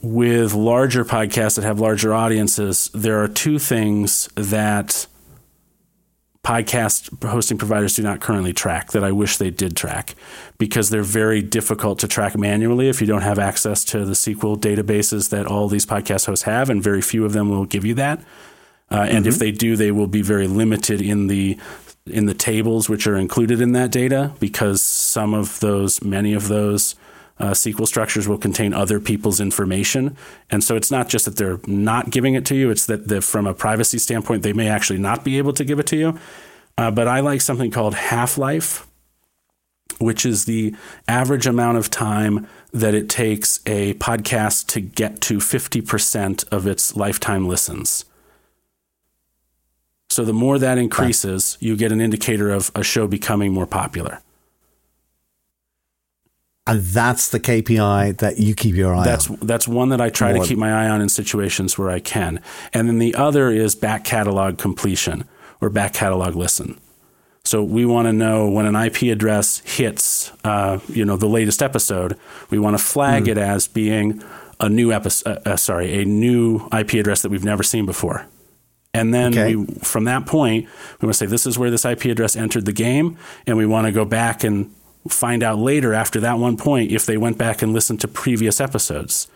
mm-hmm. 0.00 0.14
with 0.14 0.54
larger 0.54 1.04
podcasts 1.04 1.56
that 1.56 1.64
have 1.64 1.80
larger 1.80 2.14
audiences, 2.14 2.90
there 2.94 3.22
are 3.22 3.28
two 3.28 3.58
things 3.58 4.28
that 4.34 5.06
podcast 6.46 7.28
hosting 7.28 7.58
providers 7.58 7.96
do 7.96 8.04
not 8.04 8.20
currently 8.20 8.52
track 8.52 8.92
that 8.92 9.02
I 9.02 9.10
wish 9.10 9.36
they 9.36 9.50
did 9.50 9.76
track 9.76 10.14
because 10.58 10.90
they're 10.90 11.02
very 11.02 11.42
difficult 11.42 11.98
to 11.98 12.08
track 12.08 12.38
manually 12.38 12.88
if 12.88 13.00
you 13.00 13.06
don't 13.08 13.22
have 13.22 13.40
access 13.40 13.82
to 13.86 14.04
the 14.04 14.12
SQL 14.12 14.56
databases 14.56 15.30
that 15.30 15.46
all 15.46 15.66
these 15.66 15.84
podcast 15.84 16.26
hosts 16.26 16.44
have, 16.44 16.70
and 16.70 16.80
very 16.80 17.02
few 17.02 17.24
of 17.24 17.32
them 17.32 17.48
will 17.48 17.64
give 17.64 17.84
you 17.84 17.94
that. 17.94 18.20
Uh, 18.92 19.08
and 19.10 19.26
if 19.26 19.40
they 19.40 19.50
do, 19.50 19.74
they 19.74 19.90
will 19.90 20.06
be 20.06 20.22
very 20.22 20.46
limited 20.46 21.02
in 21.02 21.26
the 21.26 21.58
in 22.06 22.26
the 22.26 22.34
tables 22.34 22.88
which 22.88 23.08
are 23.08 23.16
included 23.16 23.60
in 23.60 23.72
that 23.72 23.90
data 23.90 24.32
because 24.38 24.80
some 24.80 25.34
of 25.34 25.58
those, 25.58 26.00
many 26.00 26.32
of 26.32 26.46
those 26.46 26.94
uh, 27.38 27.50
SQL 27.50 27.86
structures 27.86 28.26
will 28.26 28.38
contain 28.38 28.72
other 28.72 28.98
people's 28.98 29.40
information. 29.40 30.16
And 30.50 30.64
so 30.64 30.76
it's 30.76 30.90
not 30.90 31.08
just 31.08 31.26
that 31.26 31.36
they're 31.36 31.60
not 31.66 32.10
giving 32.10 32.34
it 32.34 32.46
to 32.46 32.56
you, 32.56 32.70
it's 32.70 32.86
that 32.86 33.08
the, 33.08 33.20
from 33.20 33.46
a 33.46 33.54
privacy 33.54 33.98
standpoint, 33.98 34.42
they 34.42 34.52
may 34.52 34.68
actually 34.68 34.98
not 34.98 35.24
be 35.24 35.38
able 35.38 35.52
to 35.54 35.64
give 35.64 35.78
it 35.78 35.86
to 35.88 35.96
you. 35.96 36.18
Uh, 36.78 36.90
but 36.90 37.08
I 37.08 37.20
like 37.20 37.40
something 37.40 37.70
called 37.70 37.94
half 37.94 38.38
life, 38.38 38.86
which 39.98 40.26
is 40.26 40.44
the 40.44 40.74
average 41.08 41.46
amount 41.46 41.78
of 41.78 41.90
time 41.90 42.46
that 42.72 42.94
it 42.94 43.08
takes 43.08 43.60
a 43.66 43.94
podcast 43.94 44.66
to 44.68 44.80
get 44.80 45.20
to 45.22 45.38
50% 45.38 46.48
of 46.52 46.66
its 46.66 46.96
lifetime 46.96 47.48
listens. 47.48 48.04
So 50.08 50.24
the 50.24 50.32
more 50.32 50.58
that 50.58 50.78
increases, 50.78 51.58
you 51.60 51.76
get 51.76 51.92
an 51.92 52.00
indicator 52.00 52.50
of 52.50 52.70
a 52.74 52.82
show 52.82 53.06
becoming 53.06 53.52
more 53.52 53.66
popular. 53.66 54.20
And 56.68 56.82
that's 56.82 57.28
the 57.28 57.38
KPI 57.38 58.18
that 58.18 58.38
you 58.38 58.54
keep 58.54 58.74
your 58.74 58.94
eye 58.94 59.04
That's 59.04 59.30
on. 59.30 59.38
that's 59.42 59.68
one 59.68 59.90
that 59.90 60.00
I 60.00 60.08
try 60.10 60.32
More- 60.32 60.42
to 60.42 60.48
keep 60.48 60.58
my 60.58 60.72
eye 60.72 60.88
on 60.88 61.00
in 61.00 61.08
situations 61.08 61.78
where 61.78 61.90
I 61.90 62.00
can. 62.00 62.40
And 62.74 62.88
then 62.88 62.98
the 62.98 63.14
other 63.14 63.50
is 63.50 63.74
back 63.76 64.04
catalog 64.04 64.58
completion 64.58 65.24
or 65.60 65.70
back 65.70 65.92
catalog 65.92 66.34
listen. 66.34 66.78
So 67.44 67.62
we 67.62 67.86
want 67.86 68.08
to 68.08 68.12
know 68.12 68.48
when 68.48 68.66
an 68.66 68.74
IP 68.74 69.02
address 69.12 69.58
hits, 69.64 70.32
uh, 70.42 70.80
you 70.88 71.04
know, 71.04 71.16
the 71.16 71.28
latest 71.28 71.62
episode. 71.62 72.18
We 72.50 72.58
want 72.58 72.76
to 72.76 72.82
flag 72.82 73.24
Hmm. 73.24 73.30
it 73.30 73.38
as 73.38 73.68
being 73.68 74.20
a 74.58 74.68
new 74.68 74.90
episode. 74.90 75.38
Uh, 75.46 75.50
uh, 75.50 75.56
sorry, 75.56 76.02
a 76.02 76.04
new 76.04 76.66
IP 76.72 76.94
address 76.98 77.22
that 77.22 77.28
we've 77.30 77.44
never 77.44 77.62
seen 77.62 77.86
before. 77.86 78.26
And 78.92 79.14
then 79.14 79.32
Okay. 79.38 79.54
we, 79.54 79.66
from 79.82 80.04
that 80.04 80.26
point, 80.26 80.64
we 81.00 81.06
want 81.06 81.14
to 81.14 81.18
say 81.18 81.26
this 81.26 81.46
is 81.46 81.56
where 81.58 81.70
this 81.70 81.84
IP 81.84 82.06
address 82.06 82.34
entered 82.34 82.64
the 82.64 82.72
game, 82.72 83.16
and 83.46 83.56
we 83.56 83.66
want 83.66 83.86
to 83.86 83.92
go 83.92 84.04
back 84.04 84.42
and 84.42 84.70
find 85.08 85.42
out 85.42 85.58
later 85.58 85.94
after 85.94 86.20
that 86.20 86.38
one 86.38 86.56
point 86.56 86.92
if 86.92 87.06
they 87.06 87.16
went 87.16 87.38
back 87.38 87.62
and 87.62 87.72
listened 87.72 88.00
to 88.00 88.08
previous 88.08 88.60
episodes. 88.60 89.28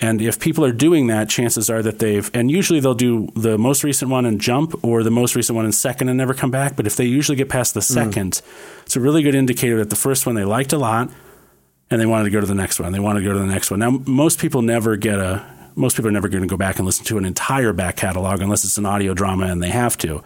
And 0.00 0.20
if 0.20 0.40
people 0.40 0.64
are 0.64 0.72
doing 0.72 1.06
that, 1.06 1.28
chances 1.28 1.70
are 1.70 1.80
that 1.82 2.00
they've, 2.00 2.28
and 2.34 2.50
usually 2.50 2.80
they'll 2.80 2.94
do 2.94 3.28
the 3.36 3.56
most 3.56 3.84
recent 3.84 4.10
one 4.10 4.26
and 4.26 4.40
jump 4.40 4.74
or 4.82 5.02
the 5.02 5.10
most 5.10 5.36
recent 5.36 5.54
one 5.54 5.64
and 5.64 5.74
second 5.74 6.08
and 6.08 6.18
never 6.18 6.34
come 6.34 6.50
back. 6.50 6.74
But 6.74 6.86
if 6.86 6.96
they 6.96 7.04
usually 7.04 7.36
get 7.36 7.48
past 7.48 7.74
the 7.74 7.80
hmm. 7.80 7.94
second, 7.94 8.42
it's 8.84 8.96
a 8.96 9.00
really 9.00 9.22
good 9.22 9.34
indicator 9.34 9.78
that 9.78 9.90
the 9.90 9.96
first 9.96 10.26
one 10.26 10.34
they 10.34 10.44
liked 10.44 10.72
a 10.72 10.78
lot 10.78 11.10
and 11.90 12.00
they 12.00 12.06
wanted 12.06 12.24
to 12.24 12.30
go 12.30 12.40
to 12.40 12.46
the 12.46 12.54
next 12.54 12.80
one. 12.80 12.92
They 12.92 13.00
wanted 13.00 13.20
to 13.20 13.26
go 13.26 13.32
to 13.34 13.38
the 13.38 13.46
next 13.46 13.70
one. 13.70 13.78
Now, 13.78 13.90
most 14.04 14.40
people 14.40 14.62
never 14.62 14.96
get 14.96 15.20
a, 15.20 15.44
most 15.76 15.96
people 15.96 16.08
are 16.08 16.12
never 16.12 16.28
going 16.28 16.42
to 16.42 16.48
go 16.48 16.56
back 16.56 16.78
and 16.78 16.86
listen 16.86 17.04
to 17.06 17.18
an 17.18 17.24
entire 17.24 17.72
back 17.72 17.96
catalog 17.96 18.40
unless 18.40 18.64
it's 18.64 18.78
an 18.78 18.86
audio 18.86 19.14
drama 19.14 19.46
and 19.46 19.62
they 19.62 19.70
have 19.70 19.96
to. 19.98 20.24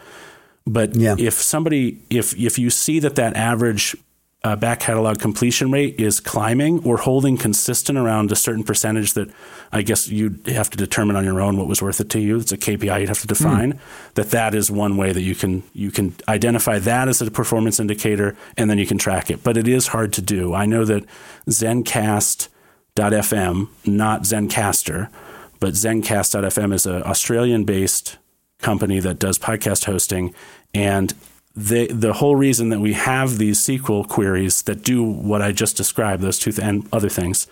But 0.67 0.97
Yeah. 0.97 1.17
if 1.19 1.35
somebody, 1.35 1.99
if 2.11 2.37
if 2.39 2.59
you 2.59 2.71
see 2.71 3.01
that 3.01 3.17
that 3.17 3.37
average 3.37 3.97
uh, 4.45 4.55
back 4.55 4.79
catalog 4.81 5.19
completion 5.19 5.73
rate 5.73 5.99
is 5.99 6.21
climbing 6.21 6.85
or 6.85 6.99
holding 6.99 7.37
consistent 7.37 7.99
around 7.99 8.31
a 8.31 8.37
certain 8.37 8.63
percentage 8.63 9.15
that 9.15 9.29
I 9.73 9.83
guess 9.83 10.07
you'd 10.09 10.47
have 10.47 10.71
to 10.71 10.77
determine 10.77 11.17
on 11.17 11.25
your 11.25 11.41
own 11.41 11.57
what 11.57 11.67
was 11.67 11.83
worth 11.83 12.01
it 12.01 12.09
to 12.11 12.21
you. 12.21 12.39
It's 12.39 12.53
a 12.53 12.57
KPI 12.57 13.01
you'd 13.01 13.09
have 13.09 13.21
to 13.21 13.27
define. 13.27 13.81
That 14.15 14.31
that 14.31 14.55
is 14.55 14.71
one 14.71 14.97
way 14.97 15.13
that 15.13 15.23
you 15.23 15.35
can 15.35 15.65
you 15.73 15.91
can 15.91 16.15
identify 16.29 16.79
that 16.79 17.09
as 17.09 17.21
a 17.21 17.29
performance 17.33 17.81
indicator, 17.81 18.37
and 18.57 18.71
then 18.71 18.79
you 18.79 18.87
can 18.87 18.97
track 18.97 19.29
it. 19.29 19.43
But 19.43 19.57
it 19.57 19.67
is 19.67 19.89
hard 19.89 20.13
to 20.15 20.23
do. 20.23 20.55
I 20.55 20.67
know 20.67 20.85
that 20.85 21.05
Zencast.fm, 21.49 22.49
not 23.87 24.23
Zencastr, 24.23 25.11
but 25.59 25.75
Zencast.fm 25.75 26.73
is 26.73 26.87
an 26.87 27.03
Australian-based 27.03 28.19
company 28.61 29.01
that 29.01 29.19
does 29.19 29.37
podcast 29.39 29.87
hosting, 29.87 30.33
and 30.73 31.13
the 31.59 31.87
the 31.89 32.13
whole 32.15 32.37
reason 32.37 32.69
that 32.69 32.81
we 32.81 32.93
have 32.93 33.39
these 33.39 33.59
SQL 33.61 34.07
queries 34.09 34.63
that 34.63 34.83
do 34.83 35.03
what 35.03 35.43
I 35.43 35.53
just 35.53 35.77
described, 35.77 36.23
those 36.23 36.39
two 36.39 36.53
th- 36.53 36.67
and 36.67 36.89
other 36.93 37.09
things, 37.09 37.47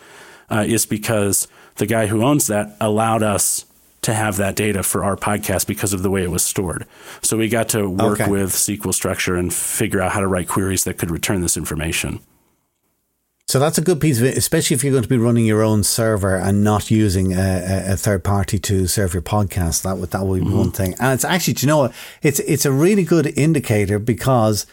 uh, 0.51 0.65
is 0.67 0.87
because 0.87 1.49
the 1.77 1.87
guy 1.87 2.07
who 2.07 2.23
owns 2.23 2.47
that 2.47 2.77
allowed 2.81 3.23
us 3.23 3.65
to 4.03 4.15
have 4.15 4.37
that 4.37 4.55
data 4.55 4.83
for 4.85 5.03
our 5.03 5.17
podcast 5.17 5.67
because 5.67 5.93
of 5.93 6.03
the 6.03 6.11
way 6.11 6.23
it 6.23 6.31
was 6.31 6.45
stored. 6.45 6.87
So 7.23 7.37
we 7.37 7.49
got 7.49 7.69
to 7.71 7.89
work 7.89 8.21
Okay. 8.21 8.31
with 8.31 8.51
SQL 8.53 8.95
structure 8.95 9.35
and 9.35 9.53
figure 9.53 10.01
out 10.01 10.13
how 10.13 10.21
to 10.21 10.29
write 10.29 10.47
queries 10.47 10.85
that 10.85 10.99
could 10.99 11.11
return 11.11 11.41
this 11.41 11.57
information. 11.57 12.21
So 13.49 13.61
that's 13.61 13.79
a 13.79 13.83
good 13.83 14.01
piece 14.01 14.19
of 14.19 14.25
it, 14.25 14.37
especially 14.37 14.75
if 14.75 14.83
you're 14.83 14.91
going 14.91 15.05
to 15.05 15.09
be 15.09 15.19
running 15.19 15.47
your 15.47 15.63
own 15.63 15.85
server 15.85 16.35
and 16.35 16.65
not 16.65 16.91
using 16.91 17.33
a, 17.33 17.93
a- 17.93 17.97
third 17.97 18.25
party 18.25 18.59
to 18.59 18.89
serve 18.89 19.15
your 19.15 19.23
podcast. 19.23 19.83
That 19.83 19.99
would 19.99 20.11
that 20.11 20.27
would 20.27 20.41
be 20.41 20.47
mm-hmm. 20.47 20.59
one 20.59 20.73
thing. 20.73 20.97
And 20.99 21.15
it's 21.15 21.25
actually, 21.25 21.55
do 21.55 21.67
you 21.67 21.69
know, 21.69 21.79
what? 21.79 21.95
it's 22.23 22.41
it's 22.41 22.65
a 22.65 22.73
really 22.73 23.05
good 23.05 23.27
indicator 23.39 24.01
because 24.01 24.67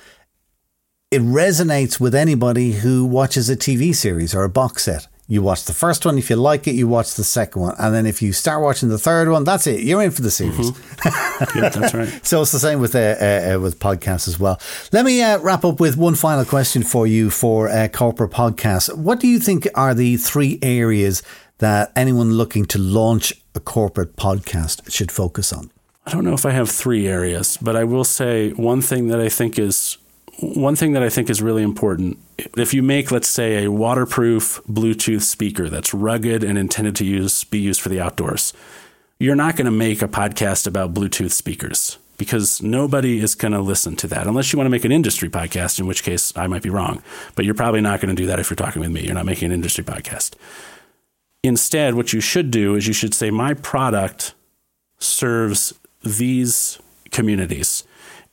it 1.12 1.22
resonates 1.22 2.00
with 2.00 2.16
anybody 2.16 2.72
who 2.72 3.06
watches 3.06 3.48
a 3.48 3.56
TV 3.56 3.94
series 3.94 4.34
or 4.34 4.44
a 4.44 4.50
box 4.50 4.86
set. 4.86 5.08
You 5.28 5.42
watch 5.42 5.64
the 5.64 5.74
first 5.74 6.06
one. 6.06 6.18
If 6.18 6.30
you 6.30 6.36
like 6.36 6.68
it, 6.68 6.76
you 6.76 6.88
watch 6.88 7.16
the 7.16 7.24
second 7.24 7.62
one. 7.62 7.76
And 7.80 7.96
then 7.96 8.06
if 8.06 8.22
you 8.22 8.34
start 8.34 8.62
watching 8.62 8.90
the 8.90 8.98
third 8.98 9.30
one, 9.30 9.46
that's 9.46 9.66
it. 9.68 9.80
You're 9.82 10.02
in 10.04 10.12
for 10.12 10.22
the 10.22 10.30
series. 10.30 10.72
yeah, 11.56 11.70
that's 11.70 11.94
right. 11.94 12.10
So 12.26 12.42
it's 12.42 12.52
the 12.52 12.60
same 12.60 12.80
with 12.80 12.94
uh, 12.94 13.00
uh, 13.00 13.56
uh, 13.56 13.60
with 13.60 13.80
podcasts 13.80 14.28
as 14.28 14.38
well. 14.40 14.60
Let 14.92 15.06
me 15.06 15.22
uh, 15.22 15.40
wrap 15.40 15.64
up 15.64 15.80
with 15.80 15.96
one 15.98 16.16
final 16.16 16.44
question 16.46 16.84
for 16.84 17.08
you 17.08 17.30
for 17.30 17.70
uh, 17.70 17.88
corporate 17.88 18.32
podcasts. 18.32 18.94
What 18.96 19.20
do 19.20 19.28
you 19.28 19.40
think 19.40 19.68
are 19.76 19.94
the 19.94 20.18
three 20.18 20.60
areas 20.62 21.24
that 21.60 21.92
anyone 21.96 22.34
looking 22.34 22.66
to 22.66 22.78
launch 22.78 23.34
a 23.56 23.60
corporate 23.62 24.18
podcast 24.18 24.92
should 24.92 25.12
focus 25.12 25.54
on? 25.54 25.72
I 26.06 26.12
don't 26.12 26.26
know 26.26 26.34
if 26.34 26.46
I 26.46 26.52
have 26.52 26.70
three 26.70 27.08
areas, 27.08 27.58
but 27.62 27.78
I 27.78 27.86
will 27.86 28.04
say 28.04 28.52
one 28.52 28.82
thing 28.82 29.08
that 29.08 29.22
I 29.22 29.30
think 29.30 29.58
is 29.58 29.98
one 30.40 30.76
thing 30.76 30.94
that 30.94 31.04
I 31.04 31.10
think 31.10 31.30
is 31.30 31.42
really 31.42 31.64
important. 31.64 32.18
If 32.58 32.74
you 32.74 32.82
make, 32.82 33.12
let's 33.12 33.30
say, 33.30 33.66
a 33.66 33.72
waterproof 33.72 34.62
Bluetooth 34.70 35.22
speaker 35.22 35.70
that's 35.70 35.94
rugged 35.94 36.44
and 36.44 36.58
intended 36.58 36.96
to 36.98 37.06
use 37.06 37.44
be 37.44 37.60
used 37.60 37.82
for 37.82 37.90
the 37.90 38.02
outdoors, 38.02 38.54
you're 39.20 39.36
not 39.36 39.56
going 39.56 39.66
to 39.66 39.72
make 39.72 40.02
a 40.02 40.08
podcast 40.08 40.68
about 40.68 40.94
Bluetooth 40.94 41.32
speakers 41.32 41.98
because 42.18 42.62
nobody 42.62 43.20
is 43.20 43.36
going 43.36 43.52
to 43.52 43.60
listen 43.60 43.96
to 43.98 44.08
that 44.08 44.28
unless 44.28 44.52
you 44.52 44.58
want 44.58 44.66
to 44.66 44.72
make 44.72 44.86
an 44.86 44.92
industry 44.92 45.30
podcast, 45.30 45.80
in 45.80 45.88
which 45.88 46.04
case 46.04 46.36
I 46.36 46.48
might 46.48 46.64
be 46.64 46.70
wrong. 46.70 47.02
But 47.36 47.46
you're 47.46 47.54
probably 47.54 47.82
not 47.82 48.02
going 48.02 48.16
to 48.16 48.22
do 48.22 48.28
that 48.28 48.40
if 48.40 48.50
you're 48.50 48.56
talking 48.56 48.82
with 48.82 48.92
me. 48.92 49.02
You're 49.02 49.14
not 49.14 49.26
making 49.26 49.48
an 49.48 49.54
industry 49.54 49.84
podcast. 49.84 50.36
Instead, 51.44 51.96
what 51.96 52.14
you 52.14 52.22
should 52.22 52.52
do 52.52 52.76
is 52.76 52.88
you 52.88 52.94
should 52.94 53.14
say, 53.14 53.30
my 53.30 53.54
product 53.54 54.34
serves 55.00 55.74
these 56.04 56.80
communities. 57.12 57.84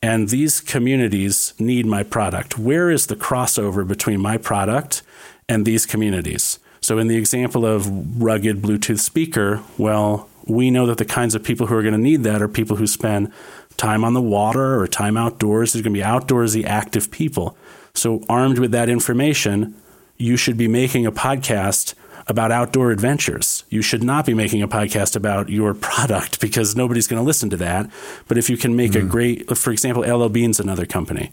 And 0.01 0.29
these 0.29 0.61
communities 0.61 1.53
need 1.59 1.85
my 1.85 2.01
product. 2.01 2.57
Where 2.57 2.89
is 2.89 3.07
the 3.07 3.15
crossover 3.15 3.87
between 3.87 4.19
my 4.19 4.37
product 4.37 5.03
and 5.47 5.65
these 5.65 5.85
communities? 5.85 6.57
So, 6.81 6.97
in 6.97 7.07
the 7.07 7.17
example 7.17 7.65
of 7.65 8.19
rugged 8.21 8.61
Bluetooth 8.61 8.99
speaker, 8.99 9.61
well, 9.77 10.27
we 10.47 10.71
know 10.71 10.87
that 10.87 10.97
the 10.97 11.05
kinds 11.05 11.35
of 11.35 11.43
people 11.43 11.67
who 11.67 11.75
are 11.75 11.83
going 11.83 11.93
to 11.93 11.99
need 11.99 12.23
that 12.23 12.41
are 12.41 12.47
people 12.47 12.77
who 12.77 12.87
spend 12.87 13.31
time 13.77 14.03
on 14.03 14.15
the 14.15 14.21
water 14.21 14.79
or 14.79 14.87
time 14.87 15.17
outdoors. 15.17 15.73
There's 15.73 15.83
going 15.83 15.93
to 15.93 15.99
be 15.99 16.03
outdoorsy, 16.03 16.65
active 16.65 17.11
people. 17.11 17.55
So, 17.93 18.23
armed 18.27 18.57
with 18.57 18.71
that 18.71 18.89
information, 18.89 19.75
you 20.17 20.35
should 20.37 20.57
be 20.57 20.67
making 20.67 21.05
a 21.05 21.11
podcast 21.11 21.93
about 22.27 22.51
outdoor 22.51 22.91
adventures. 22.91 23.63
You 23.69 23.81
should 23.81 24.03
not 24.03 24.25
be 24.25 24.33
making 24.33 24.61
a 24.61 24.67
podcast 24.67 25.15
about 25.15 25.49
your 25.49 25.73
product 25.73 26.39
because 26.41 26.75
nobody's 26.75 27.07
going 27.07 27.21
to 27.21 27.25
listen 27.25 27.49
to 27.49 27.57
that. 27.57 27.89
But 28.27 28.37
if 28.37 28.49
you 28.49 28.57
can 28.57 28.75
make 28.75 28.95
a 28.95 29.01
great, 29.01 29.57
for 29.57 29.71
example, 29.71 30.03
LL 30.03 30.29
Bean's 30.29 30.59
another 30.59 30.85
company. 30.85 31.31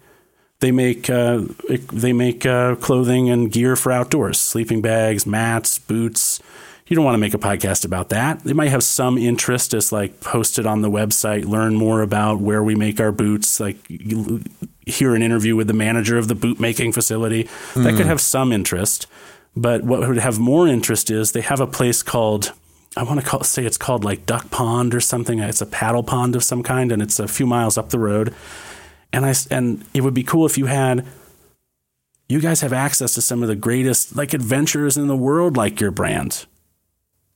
They 0.61 0.73
make 0.73 1.09
uh, 1.09 1.43
they 1.93 2.13
make 2.13 2.45
uh, 2.45 2.75
clothing 2.77 3.31
and 3.31 3.53
gear 3.53 3.77
for 3.77 3.93
outdoors, 3.93 4.41
sleeping 4.41 4.83
bags, 4.83 5.25
mats, 5.25 5.79
boots. 5.79 6.41
You 6.89 6.97
don't 6.97 7.05
want 7.05 7.15
to 7.15 7.19
make 7.19 7.35
a 7.35 7.39
podcast 7.39 7.85
about 7.85 8.09
that. 8.09 8.41
They 8.41 8.55
might 8.55 8.71
have 8.71 8.83
some 8.83 9.19
interest, 9.19 9.73
as 9.75 9.93
like 9.93 10.21
post 10.21 10.59
it 10.59 10.67
on 10.67 10.83
the 10.83 10.91
website, 10.91 11.45
learn 11.45 11.77
more 11.77 12.01
about 12.03 12.41
where 12.41 12.65
we 12.65 12.75
make 12.75 12.99
our 12.99 13.13
boots, 13.13 13.61
like 13.61 13.77
hear 14.87 15.15
an 15.15 15.23
interview 15.23 15.55
with 15.55 15.69
the 15.69 15.75
manager 15.75 16.19
of 16.19 16.27
the 16.27 16.35
boot 16.35 16.59
making 16.59 16.93
facility. 16.93 17.49
That 17.77 17.97
could 17.97 18.07
have 18.07 18.21
some 18.21 18.53
interest. 18.53 19.07
But 19.61 19.83
what 19.83 20.07
would 20.07 20.19
have 20.19 20.39
more 20.39 20.69
interest 20.69 21.11
is 21.11 21.33
they 21.33 21.41
have 21.41 21.61
a 21.61 21.67
place 21.67 22.03
called 22.03 22.53
I 22.97 23.03
want 23.03 23.21
to 23.21 23.27
call, 23.27 23.45
say 23.45 23.65
it's 23.65 23.77
called 23.77 24.03
like 24.03 24.27
Duck 24.27 24.51
Pond 24.51 24.95
or 24.95 25.01
something. 25.01 25.39
It's 25.39 25.61
a 25.61 25.67
paddle 25.67 26.03
pond 26.03 26.35
of 26.35 26.43
some 26.43 26.63
kind, 26.63 26.91
and 26.91 27.03
it's 27.03 27.21
a 27.21 27.29
few 27.29 27.47
miles 27.47 27.79
up 27.79 27.91
the 27.91 27.99
road. 27.99 28.35
And 29.13 29.25
I 29.27 29.35
and 29.51 29.85
it 29.95 30.03
would 30.03 30.15
be 30.15 30.23
cool 30.23 30.47
if 30.47 30.59
you 30.59 30.67
had 30.67 31.07
you 32.29 32.41
guys 32.41 32.61
have 32.61 32.73
access 32.73 33.15
to 33.15 33.23
some 33.23 33.43
of 33.43 33.49
the 33.49 33.57
greatest 33.57 34.17
like 34.17 34.35
adventures 34.35 34.97
in 34.97 35.07
the 35.07 35.17
world, 35.17 35.57
like 35.57 35.81
your 35.81 35.91
brand. 35.91 36.47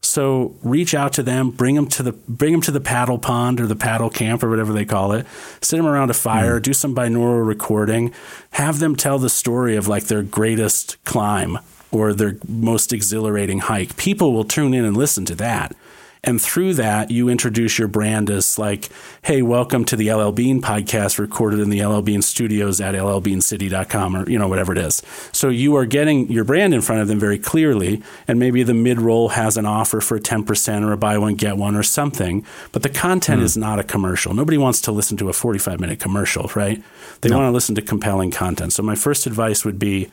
So 0.04 0.56
reach 0.62 0.94
out 0.94 1.12
to 1.14 1.22
them, 1.22 1.50
bring 1.50 1.76
them 1.76 1.87
to 1.88 2.02
the 2.02 2.12
bring 2.12 2.52
them 2.52 2.61
to 2.62 2.72
the 2.72 2.80
paddle 2.80 3.18
pond 3.18 3.61
or 3.61 3.66
the 3.66 3.76
paddle 3.76 4.11
camp 4.11 4.42
or 4.42 4.50
whatever 4.50 4.72
they 4.72 4.85
call 4.85 5.12
it. 5.12 5.26
Sit 5.61 5.76
them 5.76 5.87
around 5.87 6.11
a 6.11 6.14
fire, 6.14 6.56
hmm. 6.56 6.62
do 6.62 6.72
some 6.72 6.94
binaural 6.94 7.46
recording, 7.46 8.12
have 8.52 8.78
them 8.78 8.96
tell 8.96 9.18
the 9.18 9.30
story 9.30 9.76
of 9.76 9.88
like 9.88 10.04
their 10.04 10.22
greatest 10.22 11.02
climb 11.04 11.58
or 11.92 12.12
their 12.12 12.37
most 12.48 12.92
exhilarating 12.92 13.61
hike. 13.61 13.96
People 13.96 14.33
will 14.33 14.44
tune 14.44 14.74
in 14.74 14.85
and 14.85 14.96
listen 14.96 15.24
to 15.26 15.35
that. 15.37 15.76
And 16.24 16.40
through 16.40 16.74
that, 16.74 17.11
you 17.11 17.28
introduce 17.28 17.81
your 17.81 17.88
brand 17.88 18.31
as 18.31 18.57
like, 18.57 18.90
hey, 19.22 19.42
welcome 19.42 19.85
to 19.87 19.96
the 19.96 20.12
LL 20.12 20.31
Bean 20.31 20.62
podcast 20.62 21.18
recorded 21.18 21.59
in 21.59 21.68
the 21.68 21.85
LL 21.85 22.00
Bean 22.00 22.22
studios 22.22 22.81
at 22.81 22.94
llbeancity.com 22.94 24.16
or, 24.16 24.31
you 24.31 24.38
know, 24.38 24.46
whatever 24.46 24.70
it 24.70 24.78
is. 24.78 25.02
So 25.33 25.48
you 25.48 25.74
are 25.74 25.85
getting 25.85 26.31
your 26.31 26.44
brand 26.44 26.74
in 26.74 26.81
front 26.81 27.02
of 27.02 27.09
them 27.09 27.18
very 27.18 27.40
clearly. 27.40 28.05
And 28.28 28.38
maybe 28.38 28.62
the 28.62 28.72
mid 28.72 29.00
roll 29.00 29.31
has 29.31 29.57
an 29.57 29.66
offer 29.66 30.00
for 30.00 30.20
10% 30.20 30.85
or 30.85 30.92
a 30.92 30.96
buy 30.96 31.18
one, 31.18 31.35
get 31.35 31.57
one 31.57 31.74
or 31.74 31.83
something. 31.83 32.46
But 32.70 32.85
the 32.85 32.88
content 32.88 33.40
hmm. 33.40 33.44
is 33.44 33.57
not 33.57 33.81
a 33.81 33.85
commercial. 33.85 34.33
Nobody 34.33 34.59
wants 34.59 34.81
to 34.83 34.92
listen 34.92 35.16
to 35.16 35.28
a 35.28 35.33
45 35.33 35.81
minute 35.81 35.98
commercial, 35.98 36.52
right? 36.55 36.81
They 37.22 37.31
want 37.31 37.48
to 37.48 37.50
listen 37.50 37.74
to 37.74 37.83
compelling 37.83 38.31
content. 38.31 38.72
So 38.72 38.85
my 38.85 38.94
first 38.94 39.26
advice 39.26 39.64
would 39.64 39.81
be, 39.81 40.09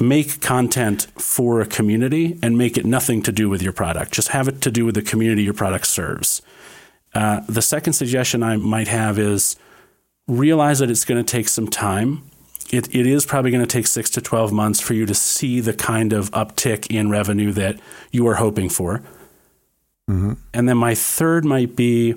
make 0.00 0.40
content 0.40 1.06
for 1.16 1.60
a 1.60 1.66
community 1.66 2.38
and 2.42 2.56
make 2.56 2.76
it 2.78 2.86
nothing 2.86 3.22
to 3.22 3.32
do 3.32 3.48
with 3.48 3.62
your 3.62 3.72
product. 3.72 4.12
Just 4.12 4.28
have 4.28 4.48
it 4.48 4.60
to 4.62 4.70
do 4.70 4.84
with 4.84 4.94
the 4.94 5.02
community 5.02 5.42
your 5.42 5.54
product 5.54 5.86
serves. 5.86 6.42
Uh, 7.14 7.40
the 7.48 7.62
second 7.62 7.92
suggestion 7.92 8.42
I 8.42 8.56
might 8.56 8.88
have 8.88 9.18
is 9.18 9.56
realize 10.26 10.78
that 10.78 10.90
it's 10.90 11.04
going 11.04 11.22
to 11.22 11.30
take 11.30 11.48
some 11.48 11.68
time. 11.68 12.22
It, 12.70 12.94
it 12.94 13.06
is 13.06 13.26
probably 13.26 13.50
going 13.50 13.64
to 13.64 13.66
take 13.66 13.86
six 13.86 14.08
to 14.10 14.20
12 14.20 14.52
months 14.52 14.80
for 14.80 14.94
you 14.94 15.04
to 15.06 15.14
see 15.14 15.60
the 15.60 15.72
kind 15.72 16.12
of 16.12 16.30
uptick 16.30 16.86
in 16.86 17.10
revenue 17.10 17.52
that 17.52 17.80
you 18.12 18.26
are 18.28 18.36
hoping 18.36 18.68
for. 18.68 19.02
And 20.54 20.68
then 20.68 20.76
my 20.76 20.94
third 20.94 21.44
might 21.44 21.76
be 21.76 22.14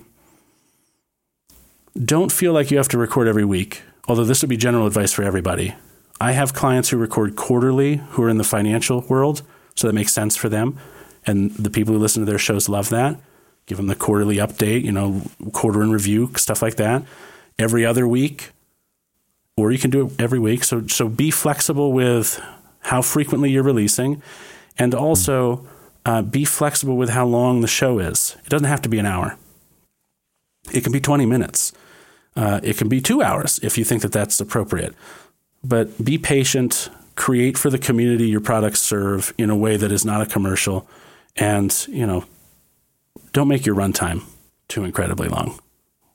don't 1.96 2.32
feel 2.32 2.54
like 2.54 2.72
you 2.72 2.78
have 2.78 2.88
to 2.90 2.98
record 2.98 3.28
every 3.28 3.46
week, 3.46 3.84
although 4.08 4.24
this 4.24 4.42
would 4.42 4.50
be 4.50 4.58
general 4.58 4.88
advice 4.88 5.12
for 5.12 5.24
everybody. 5.24 5.76
I 6.24 6.32
have 6.32 6.54
clients 6.54 6.88
who 6.88 6.96
record 6.96 7.36
quarterly 7.36 7.98
who 8.12 8.24
are 8.24 8.30
in 8.30 8.38
the 8.38 8.46
financial 8.46 9.02
world, 9.02 9.42
so 9.76 9.88
that 9.88 9.94
makes 9.94 10.14
sense 10.14 10.38
for 10.38 10.48
them. 10.48 10.80
And 11.28 11.52
the 11.52 11.70
people 11.70 11.94
who 11.94 12.00
listen 12.00 12.22
to 12.22 12.26
their 12.26 12.40
shows 12.40 12.70
love 12.70 12.88
that. 12.92 13.18
Give 13.66 13.76
them 13.76 13.88
the 13.88 13.96
quarterly 13.96 14.38
update, 14.38 14.86
you 14.86 14.94
know, 14.94 15.24
quarter 15.52 15.84
in 15.84 15.92
review, 15.92 16.32
stuff 16.38 16.62
like 16.62 16.78
that. 16.78 17.04
Every 17.60 17.86
other 17.86 18.08
week, 18.08 18.52
or 19.58 19.74
you 19.74 19.78
can 19.78 19.90
do 19.90 20.08
it 20.08 20.14
every 20.18 20.40
week. 20.40 20.64
So, 20.64 20.88
so 20.88 21.10
be 21.10 21.30
flexible 21.30 21.92
with 21.92 22.42
how 22.84 23.02
frequently 23.02 23.52
you're 23.52 23.62
releasing, 23.62 24.24
and 24.78 24.96
also 24.96 25.68
uh, 26.06 26.22
be 26.22 26.46
flexible 26.46 26.96
with 26.96 27.10
how 27.10 27.26
long 27.26 27.60
the 27.60 27.68
show 27.68 28.00
is. 28.00 28.38
It 28.46 28.50
doesn't 28.50 28.70
have 28.70 28.82
to 28.84 28.90
be 28.90 28.98
an 28.98 29.06
hour. 29.06 29.38
It 30.72 30.86
can 30.86 30.94
be 30.94 31.02
20 31.02 31.26
minutes. 31.26 31.74
Uh, 32.34 32.62
it 32.64 32.78
can 32.78 32.88
be 32.88 33.02
two 33.02 33.22
hours 33.22 33.60
if 33.62 33.78
you 33.78 33.84
think 33.84 34.02
that 34.04 34.14
that's 34.14 34.40
appropriate. 34.40 34.96
But 35.64 36.04
be 36.04 36.18
patient, 36.18 36.90
create 37.16 37.58
for 37.58 37.70
the 37.70 37.78
community 37.78 38.28
your 38.28 38.42
products 38.42 38.82
serve 38.82 39.34
in 39.38 39.50
a 39.50 39.56
way 39.56 39.78
that 39.78 39.92
is 39.92 40.04
not 40.06 40.22
a 40.22 40.26
commercial, 40.26 40.88
and 41.36 41.86
you 41.88 42.06
know, 42.06 42.26
don't 43.32 43.48
make 43.48 43.66
your 43.66 43.76
runtime 43.76 44.24
too 44.68 44.84
incredibly 44.84 45.28
long 45.28 45.60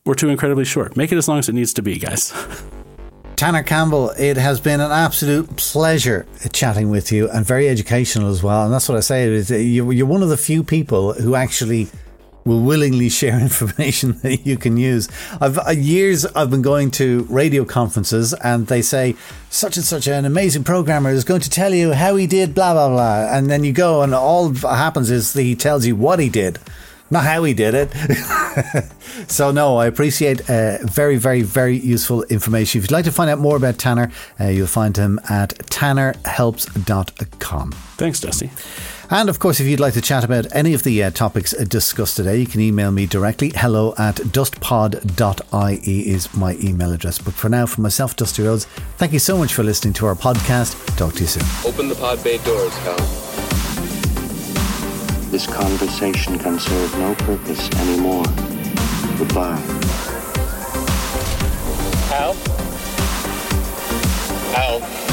or 0.04 0.14
too 0.14 0.28
incredibly 0.28 0.64
short. 0.64 0.96
Make 0.96 1.12
it 1.12 1.16
as 1.16 1.28
long 1.28 1.38
as 1.38 1.48
it 1.48 1.54
needs 1.54 1.74
to 1.74 1.82
be, 1.82 1.98
guys. 1.98 2.32
Tanner 3.37 3.62
Campbell, 3.62 4.11
it 4.18 4.37
has 4.37 4.58
been 4.58 4.80
an 4.80 4.90
absolute 4.90 5.56
pleasure 5.56 6.26
chatting 6.52 6.90
with 6.90 7.12
you 7.12 7.30
and 7.30 7.46
very 7.46 7.68
educational 7.68 8.30
as 8.30 8.42
well. 8.42 8.64
And 8.64 8.74
that's 8.74 8.88
what 8.88 8.98
I 8.98 9.00
say 9.00 9.28
is 9.28 9.48
you're 9.50 10.06
one 10.06 10.24
of 10.24 10.28
the 10.28 10.37
few 10.37 10.64
people 10.64 11.12
who 11.12 11.37
actually 11.37 11.87
will 12.48 12.62
willingly 12.62 13.08
share 13.08 13.38
information 13.48 14.18
that 14.22 14.44
you 14.44 14.56
can 14.56 14.76
use. 14.76 15.08
I've 15.40 15.58
uh, 15.58 15.70
years 15.70 16.26
I've 16.26 16.50
been 16.50 16.62
going 16.62 16.90
to 16.92 17.24
radio 17.28 17.64
conferences 17.64 18.34
and 18.34 18.66
they 18.66 18.82
say 18.82 19.14
such 19.50 19.76
and 19.76 19.84
such 19.84 20.08
an 20.08 20.24
amazing 20.24 20.64
programmer 20.64 21.11
is 21.11 21.24
going 21.24 21.42
to 21.42 21.50
tell 21.50 21.72
you 21.72 21.92
how 21.92 22.16
he 22.16 22.26
did 22.26 22.54
blah 22.54 22.72
blah 22.72 22.88
blah, 22.88 23.37
and 23.37 23.48
then 23.48 23.62
you 23.62 23.72
go 23.72 24.02
and 24.02 24.14
all 24.14 24.52
happens 24.54 25.11
is 25.11 25.32
that 25.34 25.42
he 25.42 25.54
tells 25.54 25.87
you 25.87 25.94
what 25.94 26.18
he 26.18 26.28
did. 26.28 26.58
Not 27.11 27.25
how 27.25 27.42
he 27.44 27.55
did 27.55 27.75
it. 27.75 27.88
so, 29.31 29.51
no, 29.51 29.79
I 29.79 29.87
appreciate 29.87 30.51
uh, 30.51 30.79
very, 30.83 31.16
very, 31.16 31.40
very 31.42 31.77
useful 31.77 32.23
information. 32.25 32.79
If 32.79 32.85
you'd 32.85 32.90
like 32.90 33.07
to 33.07 33.12
find 33.12 33.31
out 33.31 33.38
more 33.38 33.57
about 33.57 33.79
Tanner, 33.79 34.11
uh, 34.38 34.49
you'll 34.49 34.66
find 34.66 34.94
him 34.97 35.18
at 35.31 35.55
tannerhelps.com. 35.71 37.73
Thanks, 37.73 38.21
Dusty. 38.21 38.51
And 39.11 39.31
of 39.31 39.38
course, 39.38 39.59
if 39.59 39.66
you'd 39.66 39.81
like 39.81 39.94
to 39.94 40.03
chat 40.03 40.23
about 40.23 40.55
any 40.55 40.75
of 40.75 40.83
the 40.83 41.03
uh, 41.03 41.11
topics 41.11 41.55
uh, 41.55 41.64
discussed 41.64 42.16
today, 42.16 42.37
you 42.37 42.47
can 42.47 42.61
email 42.61 42.92
me 42.92 43.07
directly. 43.07 43.53
Hello 43.55 43.94
at 43.97 44.16
dustpod.ie 44.16 46.09
is 46.09 46.35
my 46.35 46.57
email 46.57 46.92
address. 46.92 47.18
But 47.18 47.33
for 47.33 47.49
now, 47.49 47.64
for 47.64 47.81
myself, 47.81 48.16
Dusty 48.16 48.42
Rhodes, 48.42 48.66
thank 48.99 49.14
you 49.14 49.18
so 49.18 49.38
much 49.38 49.55
for 49.55 49.62
listening 49.62 49.94
to 49.94 50.07
our 50.07 50.14
podcast. 50.14 50.77
Talk 50.99 51.14
to 51.14 51.21
you 51.21 51.27
soon. 51.27 51.44
Open 51.64 51.88
the 51.88 51.94
pod 51.94 52.23
bay 52.23 52.37
doors, 52.38 52.77
Hal. 52.79 53.47
This 55.30 55.46
conversation 55.46 56.38
can 56.38 56.58
serve 56.58 56.98
no 56.98 57.14
purpose 57.16 57.70
anymore. 57.80 58.24
Goodbye. 59.18 59.56
Hal? 62.08 62.34
Hal? 64.54 65.08